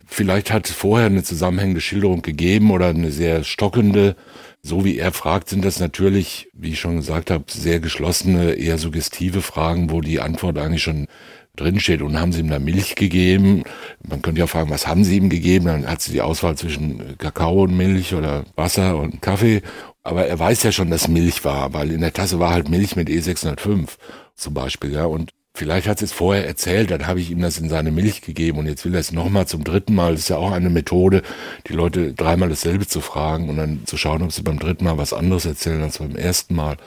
[0.06, 4.16] Vielleicht hat es vorher eine zusammenhängende Schilderung gegeben oder eine sehr stockende.
[4.62, 8.78] So wie er fragt, sind das natürlich, wie ich schon gesagt habe, sehr geschlossene, eher
[8.78, 11.08] suggestive Fragen, wo die Antwort eigentlich schon
[11.56, 12.02] drinsteht.
[12.02, 13.64] Und haben sie ihm da Milch gegeben?
[14.08, 15.66] Man könnte ja fragen, was haben sie ihm gegeben?
[15.66, 19.62] Dann hat sie die Auswahl zwischen Kakao und Milch oder Wasser und Kaffee.
[20.04, 22.96] Aber er weiß ja schon, dass Milch war, weil in der Tasse war halt Milch
[22.96, 23.90] mit E605
[24.36, 25.06] zum Beispiel, ja.
[25.06, 28.58] Und Vielleicht hat es vorher erzählt, dann habe ich ihm das in seine Milch gegeben
[28.58, 30.14] und jetzt will er es nochmal zum dritten Mal.
[30.14, 31.22] Das ist ja auch eine Methode,
[31.68, 34.98] die Leute dreimal dasselbe zu fragen und dann zu schauen, ob sie beim dritten Mal
[34.98, 36.78] was anderes erzählen als beim ersten Mal.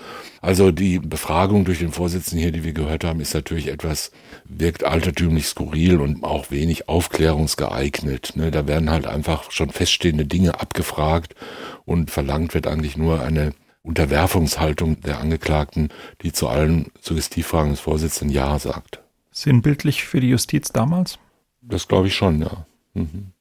[0.40, 4.10] Also die Befragung durch den Vorsitzenden hier, die wir gehört haben, ist natürlich etwas,
[4.46, 8.32] wirkt altertümlich skurril und auch wenig aufklärungsgeeignet.
[8.34, 8.50] Ne?
[8.50, 11.36] Da werden halt einfach schon feststehende Dinge abgefragt
[11.84, 13.52] und verlangt wird eigentlich nur eine
[13.86, 15.90] Unterwerfungshaltung der Angeklagten,
[16.22, 19.00] die zu allen Suggestivfragen des Vorsitzenden Ja sagt.
[19.30, 21.18] Sinnbildlich für die Justiz damals?
[21.62, 22.66] Das glaube ich schon, ja.
[22.94, 23.32] Mhm.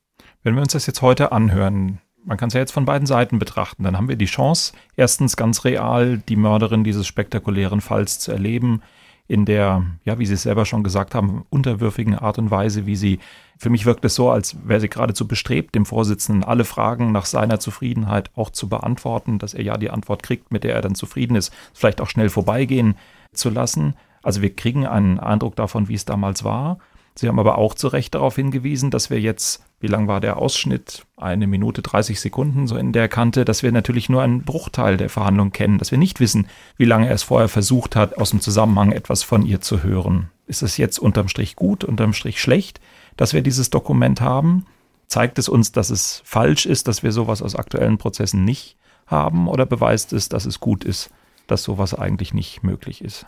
[0.44, 3.40] Wenn wir uns das jetzt heute anhören, man kann es ja jetzt von beiden Seiten
[3.40, 8.32] betrachten, dann haben wir die Chance, erstens ganz real die Mörderin dieses spektakulären Falls zu
[8.32, 8.82] erleben,
[9.28, 12.96] in der, ja, wie Sie es selber schon gesagt haben, unterwürfigen Art und Weise, wie
[12.96, 13.20] sie,
[13.58, 17.26] für mich wirkt es so, als wäre sie geradezu bestrebt, dem Vorsitzenden alle Fragen nach
[17.26, 20.94] seiner Zufriedenheit auch zu beantworten, dass er ja die Antwort kriegt, mit der er dann
[20.94, 22.96] zufrieden ist, vielleicht auch schnell vorbeigehen
[23.34, 23.96] zu lassen.
[24.22, 26.78] Also wir kriegen einen Eindruck davon, wie es damals war.
[27.16, 30.38] Sie haben aber auch zu Recht darauf hingewiesen, dass wir jetzt, wie lang war der
[30.38, 31.06] Ausschnitt?
[31.16, 35.12] Eine Minute 30 Sekunden so in der Kante, dass wir natürlich nur einen Bruchteil der
[35.12, 38.42] Verhandlung kennen, dass wir nicht wissen, wie lange er es vorher versucht hat, aus dem
[38.42, 40.32] Zusammenhang etwas von ihr zu hören.
[40.48, 42.82] Ist es jetzt unterm Strich gut, unterm Strich schlecht,
[43.16, 44.66] dass wir dieses Dokument haben?
[45.06, 49.48] Zeigt es uns, dass es falsch ist, dass wir sowas aus aktuellen Prozessen nicht haben?
[49.48, 51.12] Oder beweist es, dass es gut ist,
[51.46, 53.28] dass sowas eigentlich nicht möglich ist?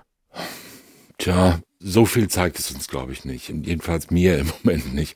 [1.20, 3.50] Tja, so viel zeigt es uns, glaube ich, nicht.
[3.50, 5.16] Jedenfalls mir im Moment nicht.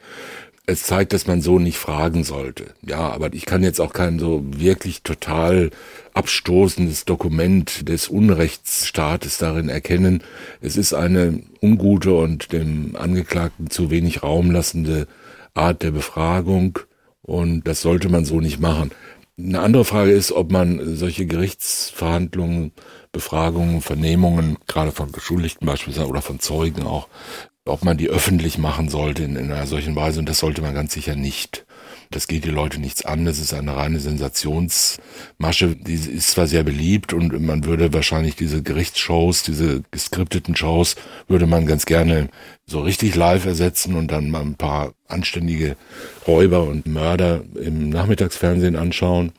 [0.67, 2.73] Es zeigt, dass man so nicht fragen sollte.
[2.81, 5.71] Ja, aber ich kann jetzt auch kein so wirklich total
[6.13, 10.23] abstoßendes Dokument des Unrechtsstaates darin erkennen.
[10.61, 15.07] Es ist eine ungute und dem Angeklagten zu wenig Raum lassende
[15.53, 16.79] Art der Befragung
[17.21, 18.91] und das sollte man so nicht machen.
[19.37, 22.71] Eine andere Frage ist, ob man solche Gerichtsverhandlungen
[23.11, 27.07] Befragungen, Vernehmungen, gerade von Beschuldigten beispielsweise oder von Zeugen auch,
[27.65, 30.19] ob man die öffentlich machen sollte in, in einer solchen Weise.
[30.19, 31.65] Und das sollte man ganz sicher nicht.
[32.09, 33.25] Das geht die Leute nichts an.
[33.25, 35.75] Das ist eine reine Sensationsmasche.
[35.75, 40.95] Die ist zwar sehr beliebt und man würde wahrscheinlich diese Gerichtsshows, diese geskripteten Shows,
[41.27, 42.29] würde man ganz gerne
[42.65, 45.77] so richtig live ersetzen und dann mal ein paar anständige
[46.27, 49.31] Räuber und Mörder im Nachmittagsfernsehen anschauen.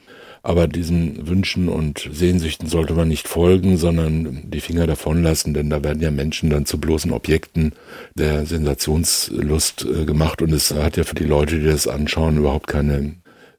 [0.44, 5.70] Aber diesen Wünschen und Sehnsüchten sollte man nicht folgen, sondern die Finger davon lassen, denn
[5.70, 7.72] da werden ja Menschen dann zu bloßen Objekten
[8.14, 12.66] der Sensationslust äh, gemacht und es hat ja für die Leute, die das anschauen, überhaupt
[12.66, 13.14] keine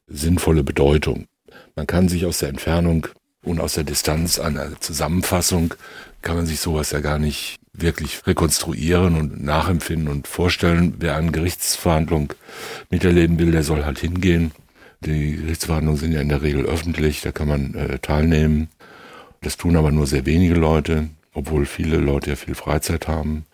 [0.06, 1.24] sinnvolle Bedeutung.
[1.74, 3.08] Man kann sich aus der Entfernung
[3.42, 5.74] und aus der Distanz einer Zusammenfassung
[6.20, 10.94] kann man sich sowas ja gar nicht wirklich rekonstruieren und nachempfinden und vorstellen.
[10.98, 12.34] Wer eine Gerichtsverhandlung
[12.90, 14.52] miterleben will, der soll halt hingehen
[15.00, 18.68] die Gerichtsverhandlungen sind ja in der Regel öffentlich, da kann man äh, teilnehmen.
[19.40, 23.44] Das tun aber nur sehr wenige Leute, obwohl viele Leute ja viel Freizeit haben,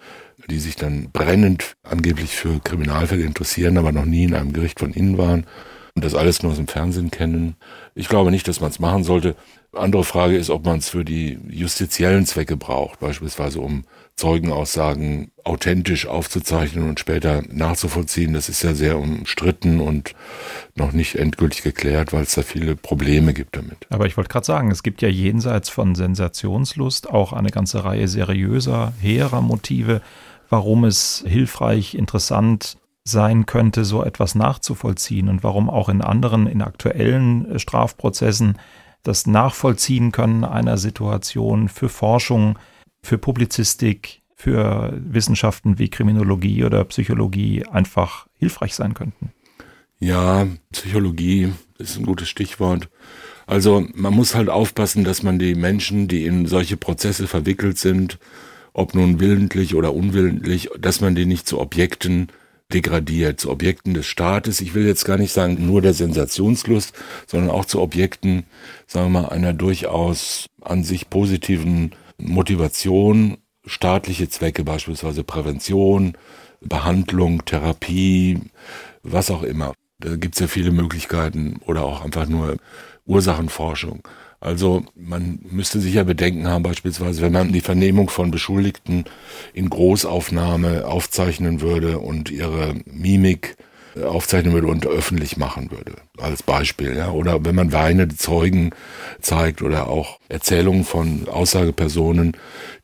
[0.48, 4.92] die sich dann brennend angeblich für Kriminalfälle interessieren, aber noch nie in einem Gericht von
[4.92, 5.46] innen waren
[5.94, 7.56] und das alles nur aus dem Fernsehen kennen.
[7.94, 9.34] Ich glaube nicht, dass man es machen sollte.
[9.72, 13.84] Andere Frage ist, ob man es für die justiziellen Zwecke braucht, beispielsweise um
[14.20, 18.34] Zeugenaussagen authentisch aufzuzeichnen und später nachzuvollziehen.
[18.34, 20.14] Das ist ja sehr umstritten und
[20.74, 23.86] noch nicht endgültig geklärt, weil es da viele Probleme gibt damit.
[23.88, 28.08] Aber ich wollte gerade sagen, es gibt ja jenseits von Sensationslust auch eine ganze Reihe
[28.08, 30.02] seriöser, hehrer Motive,
[30.50, 36.60] warum es hilfreich, interessant sein könnte, so etwas nachzuvollziehen und warum auch in anderen, in
[36.60, 38.58] aktuellen Strafprozessen
[39.02, 42.58] das Nachvollziehen können einer Situation für Forschung
[43.02, 49.32] für Publizistik, für Wissenschaften wie Kriminologie oder Psychologie einfach hilfreich sein könnten?
[49.98, 52.88] Ja, Psychologie ist ein gutes Stichwort.
[53.46, 58.18] Also man muss halt aufpassen, dass man die Menschen, die in solche Prozesse verwickelt sind,
[58.72, 62.28] ob nun willentlich oder unwillentlich, dass man die nicht zu Objekten
[62.72, 64.60] degradiert, zu Objekten des Staates.
[64.60, 66.94] Ich will jetzt gar nicht sagen nur der Sensationslust,
[67.26, 68.44] sondern auch zu Objekten,
[68.86, 76.16] sagen wir mal, einer durchaus an sich positiven Motivation, staatliche Zwecke, beispielsweise Prävention,
[76.60, 78.38] Behandlung, Therapie,
[79.02, 79.72] was auch immer.
[79.98, 82.56] Da gibt es ja viele Möglichkeiten oder auch einfach nur
[83.06, 84.02] Ursachenforschung.
[84.40, 89.04] Also man müsste sicher Bedenken haben, beispielsweise, wenn man die Vernehmung von Beschuldigten
[89.52, 93.56] in Großaufnahme aufzeichnen würde und ihre Mimik
[94.02, 96.96] aufzeichnen würde und öffentlich machen würde, als Beispiel.
[96.96, 97.10] Ja?
[97.10, 98.70] Oder wenn man weinende Zeugen
[99.20, 102.36] zeigt oder auch Erzählungen von Aussagepersonen,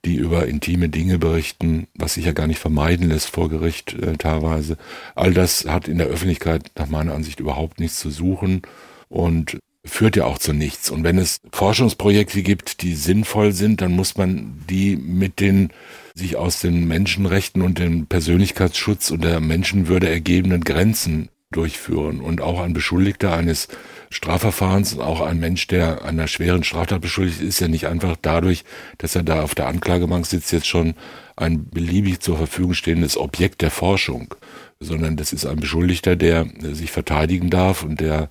[0.05, 4.17] die über intime Dinge berichten, was sich ja gar nicht vermeiden lässt vor Gericht äh,
[4.17, 4.77] teilweise.
[5.15, 8.63] All das hat in der Öffentlichkeit nach meiner Ansicht überhaupt nichts zu suchen
[9.09, 10.91] und führt ja auch zu nichts.
[10.91, 15.71] Und wenn es Forschungsprojekte gibt, die sinnvoll sind, dann muss man die mit den
[16.15, 22.21] sich aus den Menschenrechten und dem Persönlichkeitsschutz und der Menschenwürde ergebenden Grenzen durchführen.
[22.21, 23.69] Und auch ein Beschuldigter eines
[24.11, 28.65] Strafverfahrens, auch ein Mensch, der einer schweren Straftat beschuldigt ist, ja nicht einfach dadurch,
[28.99, 30.95] dass er da auf der Anklagebank sitzt, jetzt schon
[31.37, 34.35] ein beliebig zur Verfügung stehendes Objekt der Forschung,
[34.81, 38.29] sondern das ist ein Beschuldigter, der sich verteidigen darf und der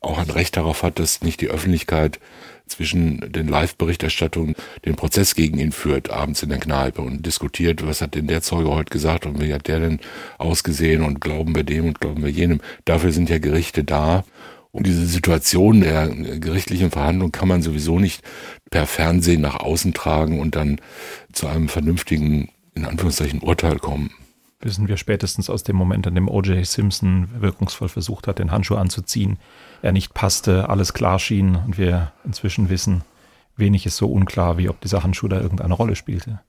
[0.00, 2.18] auch ein Recht darauf hat, dass nicht die Öffentlichkeit
[2.66, 4.54] zwischen den Live-Berichterstattungen
[4.84, 8.42] den Prozess gegen ihn führt, abends in der Kneipe und diskutiert, was hat denn der
[8.42, 10.00] Zeuge heute gesagt und wie hat der denn
[10.38, 12.60] ausgesehen und glauben wir dem und glauben wir jenem.
[12.84, 14.24] Dafür sind ja Gerichte da.
[14.72, 18.22] Und diese Situation der gerichtlichen Verhandlung kann man sowieso nicht
[18.70, 20.80] per Fernsehen nach außen tragen und dann
[21.32, 24.10] zu einem vernünftigen, in Anführungszeichen, Urteil kommen
[24.64, 26.66] wissen wir spätestens aus dem Moment, an dem O.J.
[26.66, 29.38] Simpson wirkungsvoll versucht hat, den Handschuh anzuziehen,
[29.82, 33.02] er nicht passte, alles klar schien und wir inzwischen wissen,
[33.56, 36.40] wenig ist so unklar, wie ob dieser Handschuh da irgendeine Rolle spielte.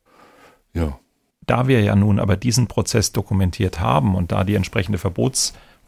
[0.73, 0.99] Ja.
[1.45, 4.97] Da wir ja nun aber diesen Prozess dokumentiert haben und da die entsprechende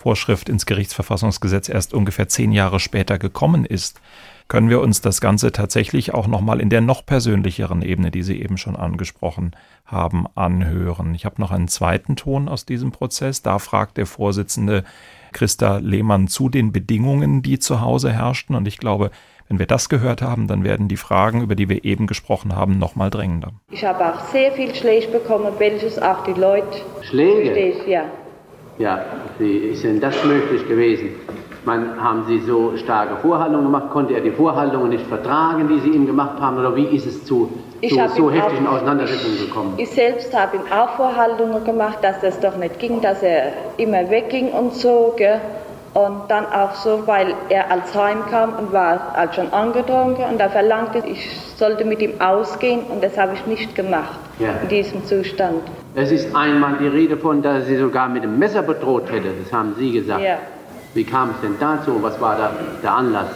[0.07, 3.99] Verbotsvorschrift ins Gerichtsverfassungsgesetz erst ungefähr zehn Jahre später gekommen ist,
[4.47, 8.41] können wir uns das Ganze tatsächlich auch nochmal in der noch persönlicheren Ebene, die Sie
[8.41, 9.51] eben schon angesprochen
[9.85, 11.13] haben, anhören.
[11.13, 13.41] Ich habe noch einen zweiten Ton aus diesem Prozess.
[13.41, 14.85] Da fragt der Vorsitzende
[15.33, 18.55] Christa Lehmann zu den Bedingungen, die zu Hause herrschten.
[18.55, 19.11] Und ich glaube,
[19.49, 22.77] wenn wir das gehört haben, dann werden die Fragen, über die wir eben gesprochen haben,
[22.77, 23.51] nochmal drängender.
[23.71, 26.79] Ich habe auch sehr viel Schläge bekommen, welches auch die Leute.
[27.01, 27.89] Schläge?
[27.89, 28.05] Ja.
[28.79, 28.99] Ja,
[29.39, 31.15] wie ist denn das möglich gewesen?
[31.65, 33.89] Man, haben Sie so starke Vorhaltungen gemacht?
[33.89, 36.57] Konnte er die Vorhaltungen nicht vertragen, die Sie ihm gemacht haben?
[36.59, 39.73] Oder wie ist es zu, zu so heftigen auch, Auseinandersetzungen gekommen?
[39.77, 44.09] Ich selbst habe ihm auch Vorhaltungen gemacht, dass das doch nicht ging, dass er immer
[44.09, 45.13] wegging und so.
[45.17, 45.41] Gell?
[45.93, 50.51] Und dann auch so, weil er als heimkam und war halt schon angetrunken und er
[50.51, 51.27] verlangte, ich
[51.57, 54.49] sollte mit ihm ausgehen und das habe ich nicht gemacht ja.
[54.61, 55.63] in diesem Zustand.
[55.99, 59.29] Es ist einmal die Rede von, dass er sie sogar mit dem Messer bedroht hätte,
[59.43, 60.21] das haben Sie gesagt.
[60.21, 60.37] Ja.
[60.93, 61.97] Wie kam es denn dazu?
[62.03, 62.51] Was war da
[62.83, 63.29] der Anlass?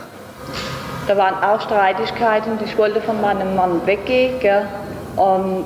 [1.07, 2.59] Da waren auch Streitigkeiten.
[2.64, 4.39] Ich wollte von meinem Mann weggehen.
[4.39, 4.68] Gell?
[5.16, 5.66] Und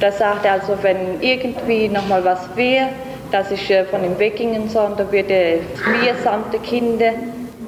[0.00, 2.88] da sagte er also, wenn irgendwie nochmal was wäre,
[3.30, 5.60] dass ich äh, von ihm weggingen soll, da würde
[5.92, 7.12] mir samt der Kinder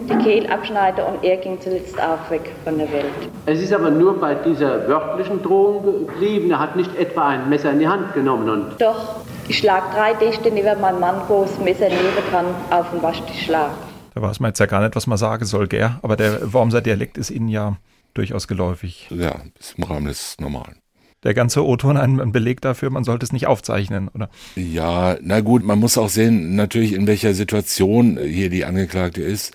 [0.08, 3.12] die Kehl abschneiden und er ging zuletzt auch weg von der Welt.
[3.46, 6.50] Es ist aber nur bei dieser wörtlichen Drohung geblieben.
[6.50, 8.48] Er hat nicht etwa ein Messer in die Hand genommen.
[8.48, 9.16] Und Doch,
[9.48, 13.48] ich schlag drei Dichte neben meinem Mann, wo das Messer neben dran auf dem Waschtisch
[13.48, 13.70] lag.
[14.14, 15.90] Da weiß man jetzt ja gar nicht, was man sagen soll, gell?
[16.02, 17.76] Aber der Wormser Dialekt ist Ihnen ja
[18.14, 19.08] durchaus geläufig.
[19.10, 20.81] Ja, ist im Rahmen des Normalen
[21.24, 24.28] der ganze O-Ton ein Beleg dafür, man sollte es nicht aufzeichnen, oder?
[24.56, 29.52] Ja, na gut, man muss auch sehen, natürlich in welcher Situation hier die Angeklagte ist.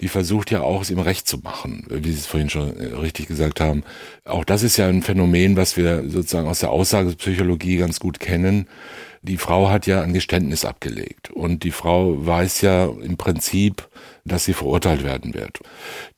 [0.00, 2.94] Die versucht ja auch, es ihm recht zu machen, wie Sie es vorhin schon äh,
[2.94, 3.82] richtig gesagt haben.
[4.24, 8.68] Auch das ist ja ein Phänomen, was wir sozusagen aus der Aussagepsychologie ganz gut kennen.
[9.22, 13.88] Die Frau hat ja ein Geständnis abgelegt und die Frau weiß ja im Prinzip,
[14.24, 15.60] dass sie verurteilt werden wird.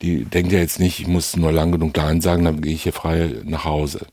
[0.02, 2.82] Die denkt ja jetzt nicht, ich muss nur lang genug Nein sagen, dann gehe ich
[2.82, 4.06] hier frei nach Hause.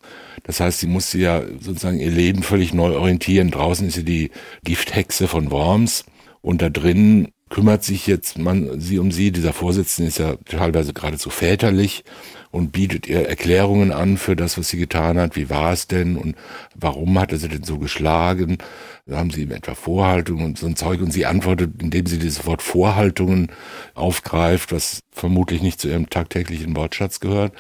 [0.44, 3.52] Das heißt, sie musste ja sozusagen ihr Leben völlig neu orientieren.
[3.52, 4.32] Draußen ist sie die
[4.64, 6.06] Gifthexe von Worms
[6.42, 9.32] und da drin kümmert sich jetzt man sie um sie.
[9.32, 12.04] Dieser Vorsitzende ist ja teilweise geradezu väterlich
[12.52, 15.36] und bietet ihr Erklärungen an für das, was sie getan hat.
[15.36, 16.36] Wie war es denn und
[16.76, 18.58] warum hat er sie denn so geschlagen?
[19.06, 22.20] Da haben sie ihm etwa Vorhaltungen und so ein Zeug und sie antwortet, indem sie
[22.20, 23.52] dieses Wort Vorhaltungen
[23.94, 27.54] aufgreift, was vermutlich nicht zu ihrem tagtäglichen Wortschatz gehört.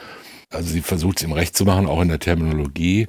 [0.49, 3.07] Also sie versucht es ihm recht zu machen, auch in der Terminologie.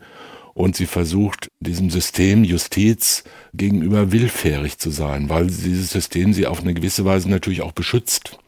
[0.55, 3.23] Und sie versucht, diesem System Justiz
[3.55, 8.39] gegenüber willfährig zu sein, weil dieses System sie auf eine gewisse Weise natürlich auch beschützt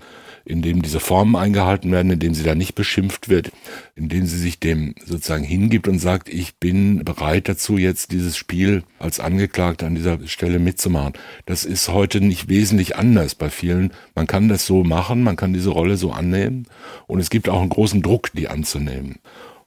[0.44, 3.52] indem diese Formen eingehalten werden, indem sie da nicht beschimpft wird,
[3.94, 8.82] indem sie sich dem sozusagen hingibt und sagt, ich bin bereit dazu, jetzt dieses Spiel
[8.98, 11.14] als Angeklagte an dieser Stelle mitzumachen.
[11.46, 13.92] Das ist heute nicht wesentlich anders bei vielen.
[14.14, 16.66] Man kann das so machen, man kann diese Rolle so annehmen
[17.06, 19.18] und es gibt auch einen großen Druck, die anzunehmen.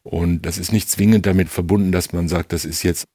[0.03, 3.05] Und das ist nicht zwingend damit verbunden, dass man sagt, das ist jetzt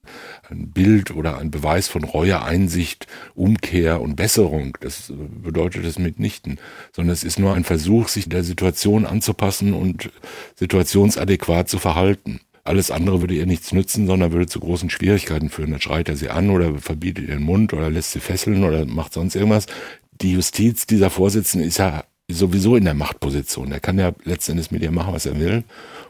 [0.49, 4.76] ein Bild oder ein Beweis von Reue, Einsicht, Umkehr und Besserung.
[4.80, 5.12] Das
[5.43, 6.59] bedeutet es mitnichten,
[6.93, 10.11] sondern es ist nur ein Versuch, sich der Situation anzupassen und
[10.57, 12.41] situationsadäquat zu verhalten.
[12.64, 15.72] Alles andere würde ihr nichts nützen, sondern würde zu großen Schwierigkeiten führen.
[15.72, 19.12] Dann schreit er sie an oder verbietet ihren Mund oder lässt sie fesseln oder macht
[19.12, 19.66] sonst irgendwas.
[20.22, 23.72] Die Justiz dieser Vorsitzenden ist ja sowieso in der Machtposition.
[23.72, 25.64] Er kann ja letztendlich mit ihr machen, was er will.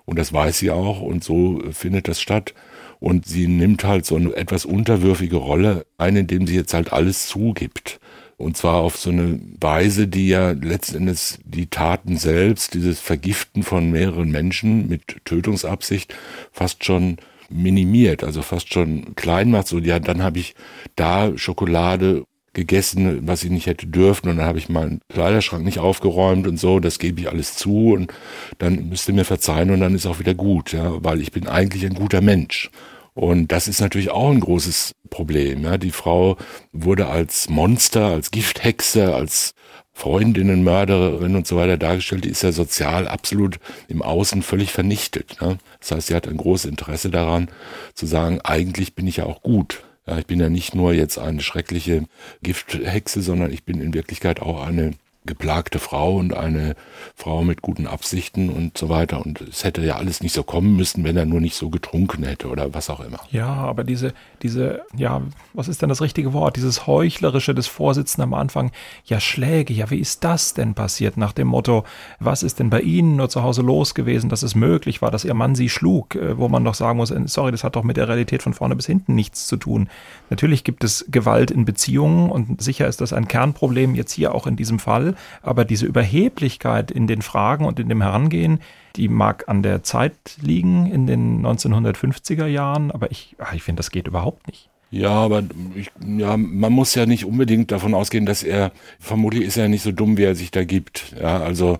[0.04, 2.54] Und das weiß sie auch und so findet das statt.
[3.00, 7.28] Und sie nimmt halt so eine etwas unterwürfige Rolle ein, indem sie jetzt halt alles
[7.28, 8.00] zugibt.
[8.36, 13.90] Und zwar auf so eine Weise, die ja letztendlich die Taten selbst, dieses Vergiften von
[13.90, 16.14] mehreren Menschen mit Tötungsabsicht
[16.52, 17.18] fast schon
[17.50, 19.68] minimiert, also fast schon klein macht.
[19.68, 20.54] So, ja, dann habe ich
[20.94, 25.78] da Schokolade gegessen, was ich nicht hätte dürfen und dann habe ich meinen Kleiderschrank nicht
[25.78, 28.12] aufgeräumt und so, das gebe ich alles zu und
[28.58, 31.46] dann müsst ihr mir verzeihen und dann ist auch wieder gut, ja, weil ich bin
[31.46, 32.70] eigentlich ein guter Mensch.
[33.18, 35.64] Und das ist natürlich auch ein großes Problem.
[35.64, 35.76] Ja.
[35.76, 36.36] Die Frau
[36.72, 39.54] wurde als Monster, als Gifthexe, als
[39.92, 42.24] Freundinnenmörderin und so weiter dargestellt.
[42.24, 45.40] Die ist ja sozial absolut im Außen völlig vernichtet.
[45.40, 45.58] Ne?
[45.80, 47.50] Das heißt, sie hat ein großes Interesse daran
[47.94, 49.82] zu sagen, eigentlich bin ich ja auch gut.
[50.16, 52.06] Ich bin ja nicht nur jetzt eine schreckliche
[52.42, 54.92] Gifthexe, sondern ich bin in Wirklichkeit auch eine
[55.28, 56.74] geplagte Frau und eine
[57.14, 59.24] Frau mit guten Absichten und so weiter.
[59.24, 62.24] Und es hätte ja alles nicht so kommen müssen, wenn er nur nicht so getrunken
[62.24, 63.20] hätte oder was auch immer.
[63.30, 65.22] Ja, aber diese, diese, ja,
[65.52, 66.56] was ist denn das richtige Wort?
[66.56, 68.72] Dieses Heuchlerische des Vorsitzenden am Anfang,
[69.04, 71.16] ja, Schläge, ja, wie ist das denn passiert?
[71.18, 71.84] Nach dem Motto,
[72.18, 75.26] was ist denn bei Ihnen nur zu Hause los gewesen, dass es möglich war, dass
[75.26, 77.84] Ihr Mann Sie schlug, äh, wo man doch sagen muss, äh, sorry, das hat doch
[77.84, 79.90] mit der Realität von vorne bis hinten nichts zu tun.
[80.30, 84.46] Natürlich gibt es Gewalt in Beziehungen und sicher ist das ein Kernproblem jetzt hier auch
[84.46, 85.14] in diesem Fall.
[85.42, 88.60] Aber diese Überheblichkeit in den Fragen und in dem Herangehen,
[88.96, 93.80] die mag an der Zeit liegen in den 1950er Jahren, aber ich, ah, ich finde,
[93.80, 94.68] das geht überhaupt nicht.
[94.90, 95.42] Ja, aber
[95.74, 99.82] ich, ja, man muss ja nicht unbedingt davon ausgehen, dass er, vermutlich ist er nicht
[99.82, 101.14] so dumm, wie er sich da gibt.
[101.20, 101.78] Ja, also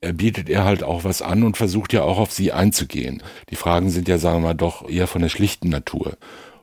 [0.00, 3.22] er bietet er halt auch was an und versucht ja auch auf sie einzugehen.
[3.50, 6.16] Die Fragen sind ja, sagen wir mal, doch eher von der schlichten Natur.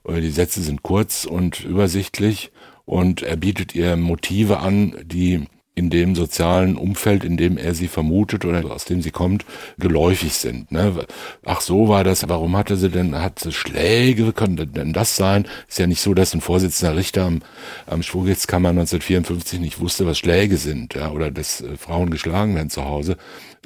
[0.07, 2.51] Die Sätze sind kurz und übersichtlich
[2.85, 7.89] und er bietet ihr Motive an, die in dem sozialen Umfeld, in dem er sie
[7.89, 9.45] vermutet oder aus dem sie kommt,
[9.77, 10.71] geläufig sind.
[10.71, 11.05] Ne?
[11.45, 12.27] Ach, so war das.
[12.29, 14.31] Warum hatte sie denn, hat sie Schläge?
[14.31, 15.45] Könnte denn das sein?
[15.67, 17.41] Ist ja nicht so, dass ein Vorsitzender Richter am,
[17.87, 22.69] am Schwurgerichtskammer 1954 nicht wusste, was Schläge sind, ja, oder dass äh, Frauen geschlagen werden
[22.69, 23.17] zu Hause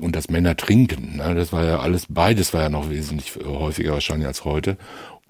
[0.01, 1.17] und dass Männer trinken.
[1.17, 1.35] Ne?
[1.35, 4.77] Das war ja alles, beides war ja noch wesentlich häufiger wahrscheinlich als heute.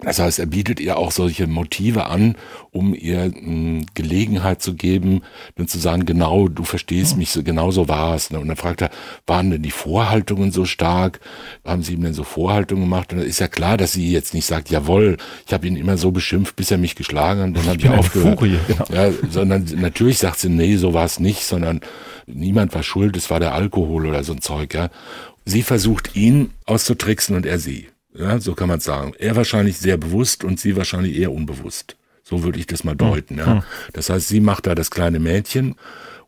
[0.02, 2.36] Das heißt, er bietet ihr auch solche Motive an,
[2.70, 5.22] um ihr mh, hm, Gelegenheit zu geben,
[5.56, 8.30] dann zu sagen, genau, du verstehst mich, so, genau so war es.
[8.30, 8.40] Ne?
[8.40, 8.90] Und dann fragt er,
[9.26, 11.20] waren denn die Vorhaltungen so stark?
[11.64, 13.12] Haben sie ihm denn so Vorhaltungen gemacht?
[13.12, 15.98] Und dann ist ja klar, dass sie jetzt nicht sagt, jawohl, ich habe ihn immer
[15.98, 18.38] so beschimpft, bis er mich geschlagen hat, dann habe ich aufgehört.
[18.38, 18.84] Furie, genau.
[18.92, 21.80] ja, sondern natürlich sagt sie, nee, so war es nicht, sondern
[22.26, 24.74] niemand war schuld, es war der Alkohol oder so ein Zeug.
[24.74, 24.88] Ja.
[25.44, 27.89] Sie versucht ihn auszutricksen und er sie.
[28.14, 29.12] Ja, so kann man sagen.
[29.18, 31.96] Er wahrscheinlich sehr bewusst und sie wahrscheinlich eher unbewusst.
[32.22, 32.98] So würde ich das mal hm.
[32.98, 33.38] deuten.
[33.38, 33.46] Ja.
[33.46, 33.62] Hm.
[33.92, 35.76] Das heißt, sie macht da das kleine Mädchen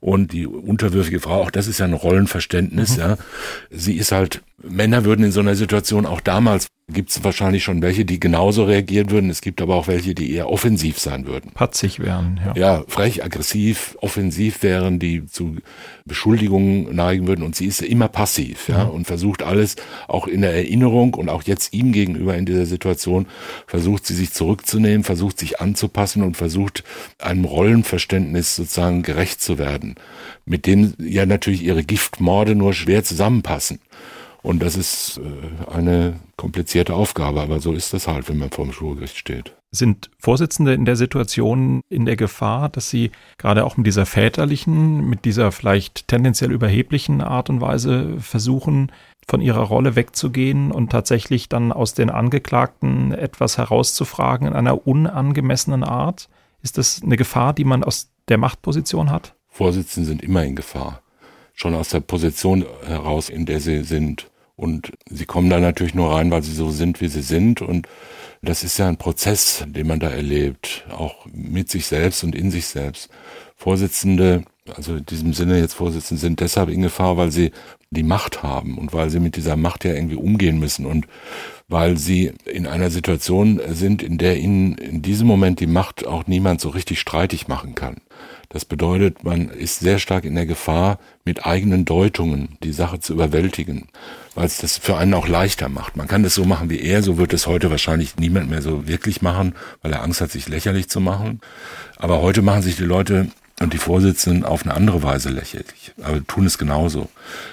[0.02, 3.00] und die unterwürfige Frau, auch das ist ja ein Rollenverständnis, mhm.
[3.00, 3.16] ja.
[3.70, 7.80] Sie ist halt, Männer würden in so einer Situation auch damals gibt es wahrscheinlich schon
[7.80, 9.30] welche, die genauso reagieren würden.
[9.30, 11.52] Es gibt aber auch welche, die eher offensiv sein würden.
[11.52, 12.54] Patzig wären, ja.
[12.54, 15.56] Ja, frech, aggressiv, offensiv wären, die zu
[16.04, 17.44] Beschuldigungen neigen würden.
[17.44, 18.90] Und sie ist immer passiv, ja, mhm.
[18.90, 19.76] und versucht alles
[20.08, 23.26] auch in der Erinnerung und auch jetzt ihm gegenüber in dieser Situation,
[23.66, 26.84] versucht sie sich zurückzunehmen, versucht sich anzupassen und versucht
[27.18, 29.94] einem Rollenverständnis sozusagen gerecht zu werden,
[30.44, 33.78] mit dem ja natürlich ihre Giftmorde nur schwer zusammenpassen.
[34.42, 38.64] Und das ist äh, eine komplizierte Aufgabe, aber so ist das halt, wenn man vor
[38.64, 39.54] dem Schulgericht steht.
[39.70, 45.08] Sind Vorsitzende in der Situation in der Gefahr, dass sie gerade auch mit dieser väterlichen,
[45.08, 48.90] mit dieser vielleicht tendenziell überheblichen Art und Weise versuchen,
[49.28, 55.84] von ihrer Rolle wegzugehen und tatsächlich dann aus den Angeklagten etwas herauszufragen in einer unangemessenen
[55.84, 56.28] Art?
[56.62, 59.34] Ist das eine Gefahr, die man aus der Machtposition hat?
[59.48, 61.02] Vorsitzende sind immer in Gefahr.
[61.54, 64.30] Schon aus der Position heraus, in der sie sind.
[64.56, 67.62] Und sie kommen da natürlich nur rein, weil sie so sind, wie sie sind.
[67.62, 67.88] Und
[68.42, 72.50] das ist ja ein Prozess, den man da erlebt, auch mit sich selbst und in
[72.50, 73.08] sich selbst.
[73.56, 74.42] Vorsitzende,
[74.74, 77.52] also in diesem Sinne jetzt Vorsitzende, sind deshalb in Gefahr, weil sie
[77.90, 81.06] die Macht haben und weil sie mit dieser Macht ja irgendwie umgehen müssen und
[81.68, 86.26] weil sie in einer Situation sind, in der ihnen in diesem Moment die Macht auch
[86.26, 87.96] niemand so richtig streitig machen kann.
[88.52, 93.14] Das bedeutet, man ist sehr stark in der Gefahr, mit eigenen Deutungen die Sache zu
[93.14, 93.88] überwältigen,
[94.34, 95.96] weil es das für einen auch leichter macht.
[95.96, 98.86] Man kann das so machen wie er, so wird es heute wahrscheinlich niemand mehr so
[98.86, 101.40] wirklich machen, weil er Angst hat, sich lächerlich zu machen.
[101.96, 103.28] Aber heute machen sich die Leute
[103.60, 105.94] und die Vorsitzenden auf eine andere Weise lächerlich.
[106.02, 107.08] Aber tun es genauso.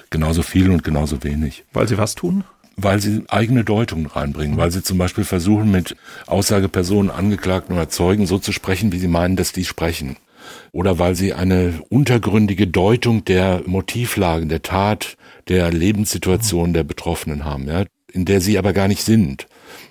[0.09, 1.63] Genauso viel und genauso wenig.
[1.71, 2.43] Weil sie was tun?
[2.81, 5.97] weil sie eigene Deutungen reinbringen, weil sie zum Beispiel versuchen, mit
[6.27, 10.15] Aussagepersonen, Angeklagten oder Zeugen so zu sprechen, wie sie meinen, dass die sprechen
[10.71, 17.67] oder weil sie eine untergründige Deutung der Motivlagen, der Tat, der Lebenssituation der Betroffenen haben,
[17.67, 19.47] ja, in der sie aber gar nicht sind.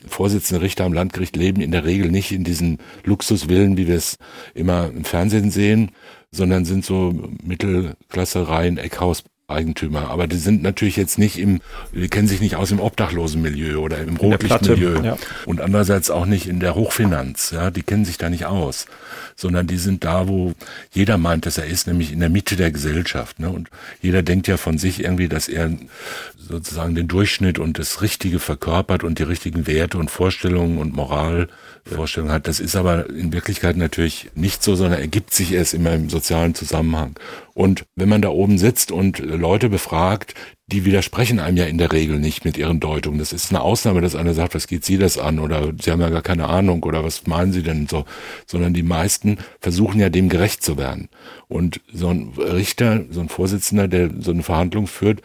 [0.06, 4.16] Vorsitzende Richter am Landgericht leben in der Regel nicht in diesen Luxusvillen, wie wir es
[4.54, 5.92] immer im Fernsehen sehen,
[6.30, 10.10] sondern sind so Mittelklasse Reihen Eckhaus Eigentümer.
[10.10, 11.60] Aber die sind natürlich jetzt nicht im,
[11.94, 15.02] die kennen sich nicht aus dem Obdachlosenmilieu oder im Rotlichtmilieu.
[15.02, 15.16] Ja.
[15.46, 17.50] Und andererseits auch nicht in der Hochfinanz.
[17.50, 18.84] Ja, die kennen sich da nicht aus.
[19.36, 20.52] Sondern die sind da, wo
[20.92, 23.40] jeder meint, dass er ist, nämlich in der Mitte der Gesellschaft.
[23.40, 23.48] Ne?
[23.48, 23.70] Und
[24.02, 25.70] jeder denkt ja von sich irgendwie, dass er
[26.36, 32.34] sozusagen den Durchschnitt und das Richtige verkörpert und die richtigen Werte und Vorstellungen und Moralvorstellungen
[32.34, 32.48] hat.
[32.48, 36.54] Das ist aber in Wirklichkeit natürlich nicht so, sondern ergibt sich erst immer im sozialen
[36.54, 37.14] Zusammenhang.
[37.58, 40.34] Und wenn man da oben sitzt und Leute befragt,
[40.68, 43.18] die widersprechen einem ja in der Regel nicht mit ihren Deutungen.
[43.18, 45.40] Das ist eine Ausnahme, dass einer sagt, was geht Sie das an?
[45.40, 48.04] Oder Sie haben ja gar keine Ahnung oder was meinen Sie denn so?
[48.46, 51.08] Sondern die meisten versuchen ja dem gerecht zu werden.
[51.48, 55.20] Und so ein Richter, so ein Vorsitzender, der so eine Verhandlung führt,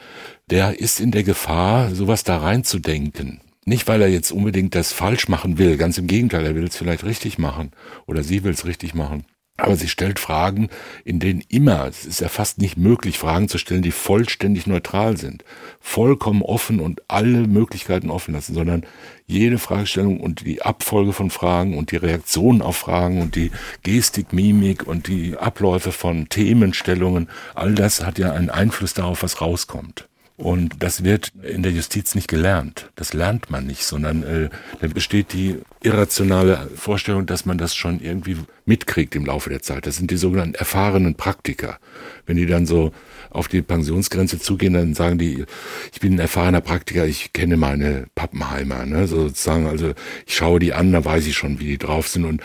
[0.50, 3.42] der ist in der Gefahr, sowas da reinzudenken.
[3.64, 6.78] Nicht, weil er jetzt unbedingt das falsch machen will, ganz im Gegenteil, er will es
[6.78, 7.70] vielleicht richtig machen
[8.08, 9.24] oder sie will es richtig machen.
[9.58, 10.70] Aber sie stellt Fragen,
[11.06, 15.16] in denen immer, es ist ja fast nicht möglich, Fragen zu stellen, die vollständig neutral
[15.16, 15.46] sind,
[15.80, 18.84] vollkommen offen und alle Möglichkeiten offen lassen, sondern
[19.28, 23.52] jede Fragestellung und die Abfolge von Fragen und die Reaktionen auf Fragen und die
[23.84, 29.40] Gestik, Mimik und die Abläufe von Themenstellungen, all das hat ja einen Einfluss darauf, was
[29.40, 30.10] rauskommt.
[30.44, 32.92] Und das wird in der Justiz nicht gelernt.
[32.96, 34.50] Das lernt man nicht, sondern äh,
[34.82, 38.36] da besteht die irrationale Vorstellung, dass man das schon irgendwie
[38.66, 39.88] mitkriegt im Laufe der Zeit.
[39.88, 41.80] Das sind die sogenannten erfahrenen Praktiker.
[42.26, 42.92] Wenn die dann so
[43.30, 45.46] auf die Pensionsgrenze zugehen, dann sagen die,
[45.94, 49.94] ich bin ein erfahrener Praktiker, ich kenne meine Pappenheimer, ne, sozusagen, also
[50.26, 52.42] ich schaue die an, da weiß ich schon, wie die drauf sind und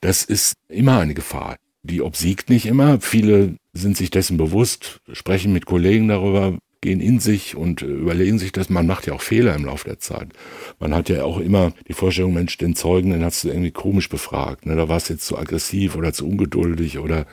[0.00, 1.56] das ist immer eine Gefahr.
[1.82, 3.00] die obsiegt nicht immer.
[3.00, 8.38] Viele sind sich dessen bewusst, sprechen mit Kollegen darüber, gehen in sich und äh, überlegen
[8.38, 8.70] sich das.
[8.70, 10.28] Man macht ja auch Fehler im Laufe der Zeit.
[10.78, 14.08] Man hat ja auch immer die Vorstellung, Mensch, den Zeugen, den hast du irgendwie komisch
[14.08, 14.64] befragt.
[14.64, 14.76] Ne?
[14.76, 17.26] Da warst du jetzt zu aggressiv oder zu ungeduldig oder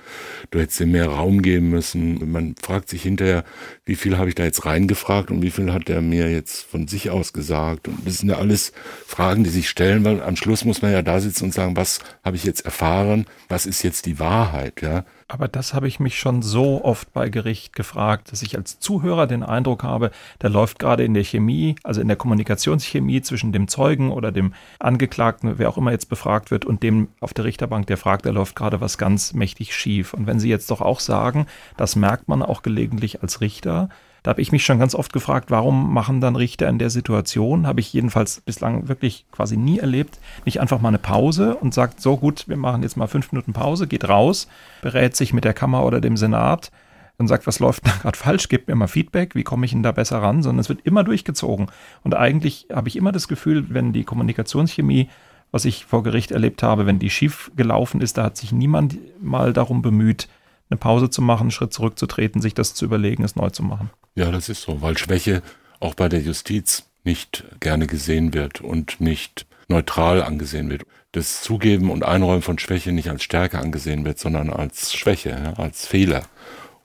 [0.52, 2.30] du hättest ihm mehr Raum geben müssen.
[2.30, 3.46] Man fragt sich hinterher,
[3.86, 6.88] wie viel habe ich da jetzt reingefragt und wie viel hat er mir jetzt von
[6.90, 7.88] sich aus gesagt.
[7.88, 8.74] Und das sind ja alles
[9.06, 12.00] Fragen, die sich stellen, weil am Schluss muss man ja da sitzen und sagen, was
[12.24, 13.26] habe ich jetzt erfahren?
[13.48, 14.82] Was ist jetzt die Wahrheit?
[14.82, 15.06] Ja?
[15.30, 19.28] Aber das habe ich mich schon so oft bei Gericht gefragt, dass ich als Zuhörer
[19.28, 23.68] den Eindruck habe, da läuft gerade in der Chemie, also in der Kommunikationschemie zwischen dem
[23.68, 27.88] Zeugen oder dem Angeklagten, wer auch immer jetzt befragt wird, und dem auf der Richterbank,
[27.88, 30.14] der fragt, da läuft gerade was ganz mächtig schief.
[30.14, 33.90] Und wenn Sie jetzt doch auch sagen, das merkt man auch gelegentlich als Richter,
[34.28, 37.66] da habe ich mich schon ganz oft gefragt, warum machen dann Richter in der Situation,
[37.66, 42.02] habe ich jedenfalls bislang wirklich quasi nie erlebt, nicht einfach mal eine Pause und sagt,
[42.02, 44.50] so gut, wir machen jetzt mal fünf Minuten Pause, geht raus,
[44.82, 46.72] berät sich mit der Kammer oder dem Senat
[47.18, 49.82] und sagt, was läuft da gerade falsch, gibt mir mal Feedback, wie komme ich denn
[49.82, 51.68] da besser ran, sondern es wird immer durchgezogen.
[52.04, 55.08] Und eigentlich habe ich immer das Gefühl, wenn die Kommunikationschemie
[55.54, 58.98] was ich vor Gericht erlebt habe, wenn die schief gelaufen ist, da hat sich niemand
[59.24, 60.28] mal darum bemüht,
[60.70, 63.90] eine Pause zu machen, einen Schritt zurückzutreten, sich das zu überlegen, es neu zu machen.
[64.18, 65.44] Ja, das ist so, weil Schwäche
[65.80, 70.86] auch bei der Justiz nicht gerne gesehen wird und nicht neutral angesehen wird.
[71.12, 75.86] Das Zugeben und Einräumen von Schwäche nicht als Stärke angesehen wird, sondern als Schwäche, als
[75.86, 76.24] Fehler.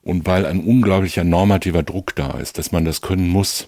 [0.03, 3.67] Und weil ein unglaublicher normativer Druck da ist, dass man das können muss,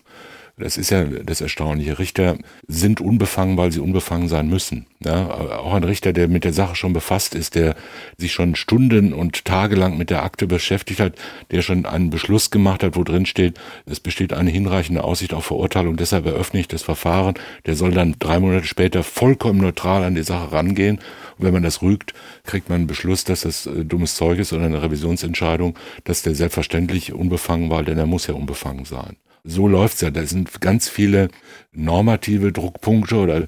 [0.57, 1.99] das ist ja das Erstaunliche.
[1.99, 2.37] Richter
[2.67, 4.87] sind unbefangen, weil sie unbefangen sein müssen.
[5.03, 7.75] Ja, auch ein Richter, der mit der Sache schon befasst ist, der
[8.17, 11.15] sich schon Stunden und Tage lang mit der Akte beschäftigt hat,
[11.51, 15.45] der schon einen Beschluss gemacht hat, wo drin steht, es besteht eine hinreichende Aussicht auf
[15.45, 17.35] Verurteilung, deshalb eröffne ich das Verfahren.
[17.65, 20.99] Der soll dann drei Monate später vollkommen neutral an die Sache rangehen.
[21.37, 22.13] Und wenn man das rügt,
[22.45, 26.33] kriegt man einen Beschluss, dass das äh, dummes Zeug ist oder eine Revisionsentscheidung, dass der
[26.33, 30.11] selbstverständlich unbefangen war, denn er muss ja unbefangen sein so läuft's ja.
[30.11, 31.29] Da sind ganz viele
[31.75, 33.47] normative Druckpunkte oder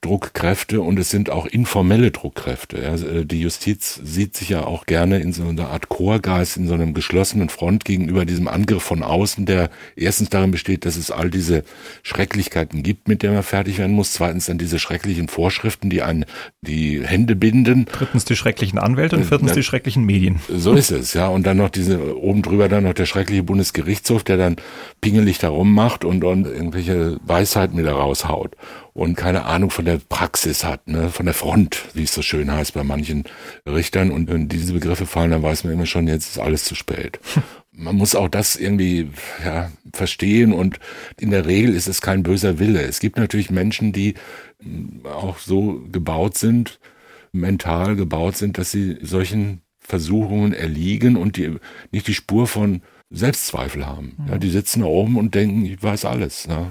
[0.00, 2.78] Druckkräfte und es sind auch informelle Druckkräfte.
[2.78, 6.74] Äh, die Justiz sieht sich ja auch gerne in so einer Art Chorgeist, in so
[6.74, 11.30] einem geschlossenen Front gegenüber diesem Angriff von außen, der erstens darin besteht, dass es all
[11.30, 11.64] diese
[12.02, 14.12] Schrecklichkeiten gibt, mit denen man fertig werden muss.
[14.12, 16.24] Zweitens dann diese schrecklichen Vorschriften, die einen
[16.60, 17.86] die Hände binden.
[17.90, 20.40] Drittens die schrecklichen Anwälte und viertens die schrecklichen Medien.
[20.48, 21.28] So ist es, ja.
[21.28, 24.56] Und dann noch diese, oben drüber dann noch der schreckliche Bundesgerichtshof, der dann
[25.00, 28.56] pingelig darum macht und, und irgendwelche Weisheiten wieder raushaut
[28.94, 32.50] und keine Ahnung von der Praxis hat, ne, von der Front, wie es so schön
[32.50, 33.24] heißt bei manchen
[33.66, 34.10] Richtern.
[34.10, 37.18] Und wenn diese Begriffe fallen, dann weiß man immer schon, jetzt ist alles zu spät.
[37.80, 39.12] Man muss auch das irgendwie
[39.44, 40.80] ja, verstehen und
[41.20, 42.82] in der Regel ist es kein böser Wille.
[42.82, 44.14] Es gibt natürlich Menschen, die
[44.60, 46.80] mm, auch so gebaut sind,
[47.30, 51.54] mental gebaut sind, dass sie solchen Versuchungen erliegen und die
[51.92, 54.16] nicht die Spur von Selbstzweifel haben.
[54.28, 56.46] Ja, die sitzen da oben und denken, ich weiß alles.
[56.46, 56.66] Ne?